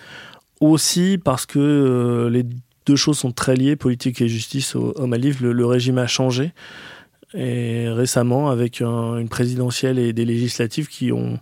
Aussi 0.61 1.19
parce 1.21 1.45
que 1.45 2.29
les 2.31 2.45
deux 2.85 2.95
choses 2.95 3.17
sont 3.17 3.31
très 3.31 3.55
liées, 3.55 3.75
politique 3.75 4.21
et 4.21 4.27
justice 4.27 4.75
au, 4.75 4.91
au 4.91 5.07
Maldives. 5.07 5.43
Le, 5.43 5.65
régime 5.65 5.97
a 5.97 6.07
changé. 6.07 6.51
Et 7.33 7.89
récemment, 7.89 8.49
avec 8.49 8.81
une 8.81 9.27
présidentielle 9.27 9.97
et 9.97 10.13
des 10.13 10.25
législatives 10.25 10.87
qui 10.87 11.11
ont 11.11 11.39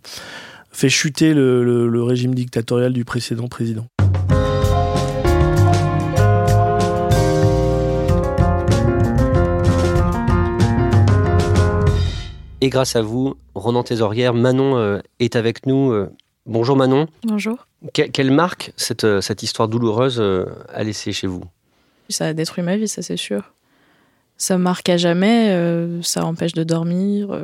fait 0.72 0.90
chuter 0.90 1.34
le, 1.34 2.04
régime 2.04 2.34
dictatorial 2.34 2.94
du 2.94 3.06
précédent 3.06 3.48
président. 3.48 3.86
Et 12.64 12.70
grâce 12.70 12.96
à 12.96 13.02
vous, 13.02 13.36
Ronan 13.56 13.82
Thésaurière, 13.82 14.36
Manon 14.36 14.78
euh, 14.78 15.00
est 15.20 15.36
avec 15.36 15.66
nous 15.66 15.92
euh, 15.92 16.12
bonjour 16.46 16.76
Manon. 16.76 17.08
Bonjour. 17.24 17.68
quelle 17.94 18.32
marque 18.32 18.72
cette, 18.78 19.04
euh, 19.04 19.22
cette 19.22 19.44
histoire 19.44 19.68
douloureuse 19.68 20.22
a 20.70 20.84
laissé 20.84 21.12
chez 21.12 21.28
vous? 21.28 21.44
Ça 22.10 22.28
a 22.28 22.34
détruit 22.34 22.64
ma 22.64 22.78
vie, 22.78 22.88
ça 22.88 23.02
c'est 23.02 23.18
sûr. 23.18 23.54
Ça 24.38 24.58
marque 24.58 24.90
à 24.90 24.98
jamais, 24.98 25.56
ça 26.02 26.26
empêche 26.26 26.54
de 26.54 26.64
dormir. 26.64 27.40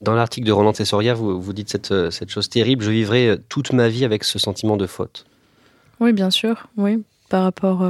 Dans 0.00 0.14
l'article 0.14 0.46
de 0.46 0.52
Ronan 0.52 0.72
Thésorière, 0.72 1.14
vous, 1.14 1.40
vous 1.40 1.52
dites 1.52 1.68
cette, 1.68 2.10
cette 2.10 2.30
chose 2.30 2.48
terrible, 2.48 2.82
je 2.82 2.90
vivrai 2.90 3.36
toute 3.50 3.72
ma 3.74 3.88
vie 3.88 4.04
avec 4.04 4.24
ce 4.24 4.38
sentiment 4.38 4.78
de 4.78 4.86
faute. 4.86 5.26
Oui, 6.00 6.14
bien 6.14 6.30
sûr, 6.30 6.68
oui. 6.78 7.04
Par 7.28 7.42
rapport 7.42 7.86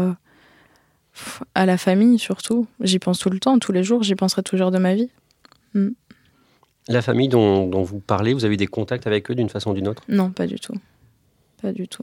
à 1.55 1.67
la 1.67 1.79
famille 1.79 2.19
surtout. 2.19 2.67
J'y 2.81 2.99
pense 2.99 3.19
tout 3.19 3.31
le 3.31 3.39
temps, 3.39 3.59
tous 3.59 3.73
les 3.73 3.83
jours, 3.85 4.03
j'y 4.03 4.15
penserai 4.15 4.43
toujours 4.43 4.71
de 4.71 4.79
ma 4.79 4.95
vie. 4.95 5.11
Mm. 5.75 5.91
La 6.89 7.03
famille 7.03 7.29
dont, 7.29 7.83
vous 7.83 8.01
parlez, 8.01 8.35
vous 8.35 8.45
avez 8.45 8.57
des 8.57 8.67
contacts 8.67 9.07
avec 9.07 9.31
eux 9.31 9.35
d'une 9.35 9.49
façon 9.49 9.71
ou 9.71 9.75
d'une 9.75 9.89
autre? 9.89 10.03
Non, 10.09 10.31
pas 10.31 10.47
du 10.47 10.59
tout. 10.59 10.75
Pas 11.61 11.73
du 11.73 11.87
tout. 11.87 12.03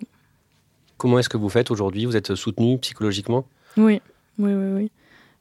Comment 0.98 1.20
est-ce 1.20 1.30
que 1.30 1.38
vous 1.38 1.50
faites 1.50 1.70
aujourd'hui? 1.72 2.06
Vous 2.06 2.16
êtes 2.16 2.36
soutenu 2.36 2.78
psychologiquement? 2.78 3.46
Oui. 3.78 4.02
oui, 4.38 4.54
oui, 4.54 4.74
oui. 4.74 4.92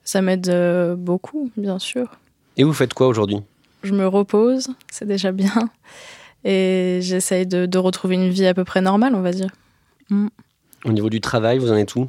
Ça 0.05 0.23
m'aide 0.23 0.49
euh, 0.49 0.97
beaucoup, 0.97 1.51
bien 1.57 1.79
sûr. 1.79 2.19
Et 2.57 2.65
vous 2.65 2.73
faites 2.73 2.95
quoi 2.95 3.07
aujourd'hui? 3.07 3.39
Je 3.83 3.93
me 3.93 4.07
repose, 4.07 4.71
c'est 4.91 5.07
déjà 5.07 5.33
bien. 5.33 5.71
Et 6.45 6.99
j'essaye 7.03 7.47
de, 7.47 7.79
retrouver 7.79 8.15
une 8.15 8.31
vie 8.31 8.47
à 8.47 8.55
peu 8.55 8.65
près 8.65 8.81
normale, 8.81 9.15
on 9.15 9.21
va 9.21 9.33
dire. 9.33 9.51
Mm. 10.11 10.29
Au 10.85 10.93
niveau 10.93 11.11
du 11.11 11.21
travail, 11.21 11.59
vous 11.59 11.71
en 11.71 11.77
êtes 11.77 11.95
où? 11.97 12.09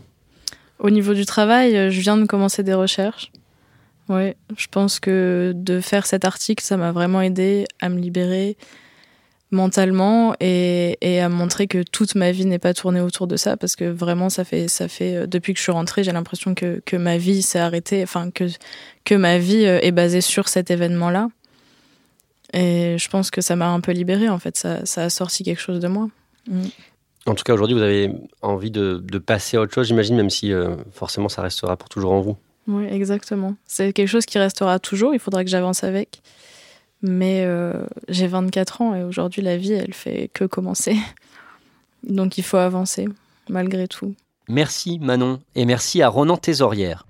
Au 0.80 0.90
niveau 0.90 1.14
du 1.14 1.26
travail, 1.26 1.76
euh, 1.76 1.90
je 1.90 2.00
viens 2.00 2.18
de 2.18 2.26
commencer 2.26 2.64
des 2.64 2.74
recherches. 2.74 3.32
Oui, 4.10 4.34
je 4.58 4.68
pense 4.68 5.00
que 5.00 5.54
de 5.56 5.80
faire 5.80 6.08
cet 6.08 6.26
article, 6.26 6.64
ça 6.64 6.78
m'a 6.78 6.92
vraiment 6.92 7.22
aidé 7.22 7.66
à 7.80 7.90
me 7.90 8.00
libérer 8.00 8.58
mentalement 9.52 10.36
et, 10.40 11.20
à 11.22 11.30
montrer 11.30 11.68
que 11.68 11.84
toute 11.84 12.16
ma 12.16 12.32
vie 12.32 12.46
n'est 12.46 12.60
pas 12.60 12.74
tournée 12.74 13.02
autour 13.02 13.28
de 13.28 13.36
ça 13.36 13.58
parce 13.58 13.76
que 13.76 13.86
vraiment 13.86 14.30
ça 14.30 14.44
fait 14.44 14.68
ça 14.68 14.88
fait 14.88 15.16
euh, 15.16 15.28
depuis 15.28 15.54
que 15.54 15.58
je 15.58 15.64
suis 15.64 15.72
rentrée 15.72 16.04
j'ai 16.04 16.12
l'impression 16.12 16.54
que, 16.54 16.82
que 16.86 16.96
ma 16.96 17.18
vie 17.18 17.42
s'est 17.42 17.60
arrêtée 17.60 18.04
enfin 18.04 18.30
que 18.30 18.46
que 19.06 19.16
ma 19.16 19.40
vie 19.40 19.66
euh, 19.66 19.80
est 19.82 19.92
basée 19.92 20.22
sur 20.22 20.48
cet 20.50 20.70
événement 20.70 21.10
là 21.10 21.30
et 22.54 22.96
je 23.00 23.10
pense 23.10 23.32
que 23.32 23.42
ça 23.42 23.56
m'a 23.56 23.70
un 23.70 23.80
peu 23.80 23.92
libérée 23.92 24.30
en 24.30 24.40
fait. 24.40 24.58
Ça, 24.58 24.86
ça 24.86 25.04
a 25.04 25.10
sorti 25.10 25.44
quelque 25.44 25.62
chose 25.62 25.80
de 25.80 25.88
moi. 25.88 26.10
Mm. 26.48 26.66
en 27.26 27.36
tout 27.36 27.44
cas 27.44 27.54
aujourd'hui 27.54 27.76
vous 27.76 27.84
avez 27.84 28.12
envie 28.42 28.72
de, 28.72 29.04
de 29.04 29.18
passer 29.18 29.58
à 29.58 29.62
autre 29.62 29.74
chose 29.74 29.88
j'imagine 29.88 30.16
même 30.16 30.30
si 30.30 30.54
euh, 30.54 30.76
forcément 30.92 31.28
ça 31.28 31.42
restera 31.42 31.76
pour 31.76 31.90
toujours 31.90 32.12
en 32.12 32.22
vous 32.22 32.38
oui, 32.70 32.86
exactement. 32.86 33.56
C'est 33.66 33.94
quelque 33.94 34.08
chose 34.08 34.28
qui 34.28 34.38
restera 34.38 34.78
toujours, 34.78 35.14
il 35.14 35.20
faudra 35.20 35.44
que 35.44 35.50
j'avance 35.50 35.84
avec. 35.84 36.22
Mais 37.02 37.44
euh, 37.46 37.74
j'ai 38.10 38.28
24 38.28 38.82
ans 38.82 38.96
et 38.96 39.04
aujourd'hui, 39.04 39.42
la 39.42 39.58
vie, 39.58 39.74
elle 39.74 39.94
fait 39.94 40.30
que 40.34 40.46
commencer. 40.46 40.96
Donc 42.04 42.38
il 42.38 42.44
faut 42.44 42.58
avancer, 42.58 43.08
malgré 43.50 43.88
tout. 43.88 44.14
Merci 44.48 45.00
Manon, 45.00 45.40
et 45.56 45.66
merci 45.66 46.02
à 46.02 46.10
Ronan 46.10 46.38
Thésorière. 46.38 47.06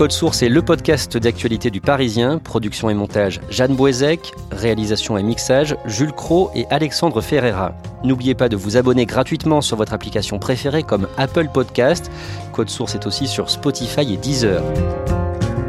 Code 0.00 0.12
Source 0.12 0.42
est 0.42 0.48
le 0.48 0.62
podcast 0.62 1.18
d'actualité 1.18 1.68
du 1.68 1.82
Parisien, 1.82 2.38
production 2.38 2.88
et 2.88 2.94
montage 2.94 3.38
Jeanne 3.50 3.76
Boisec, 3.76 4.32
réalisation 4.50 5.18
et 5.18 5.22
mixage 5.22 5.76
Jules 5.84 6.14
Cro 6.14 6.50
et 6.54 6.64
Alexandre 6.70 7.20
Ferreira. 7.20 7.74
N'oubliez 8.02 8.34
pas 8.34 8.48
de 8.48 8.56
vous 8.56 8.78
abonner 8.78 9.04
gratuitement 9.04 9.60
sur 9.60 9.76
votre 9.76 9.92
application 9.92 10.38
préférée 10.38 10.84
comme 10.84 11.06
Apple 11.18 11.48
Podcast. 11.52 12.10
Code 12.54 12.70
Source 12.70 12.94
est 12.94 13.06
aussi 13.06 13.28
sur 13.28 13.50
Spotify 13.50 14.14
et 14.14 14.16
Deezer. 14.16 14.62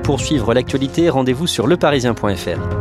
Pour 0.04 0.22
suivre 0.22 0.54
l'actualité, 0.54 1.10
rendez-vous 1.10 1.46
sur 1.46 1.68
leparisien.fr. 1.68 2.81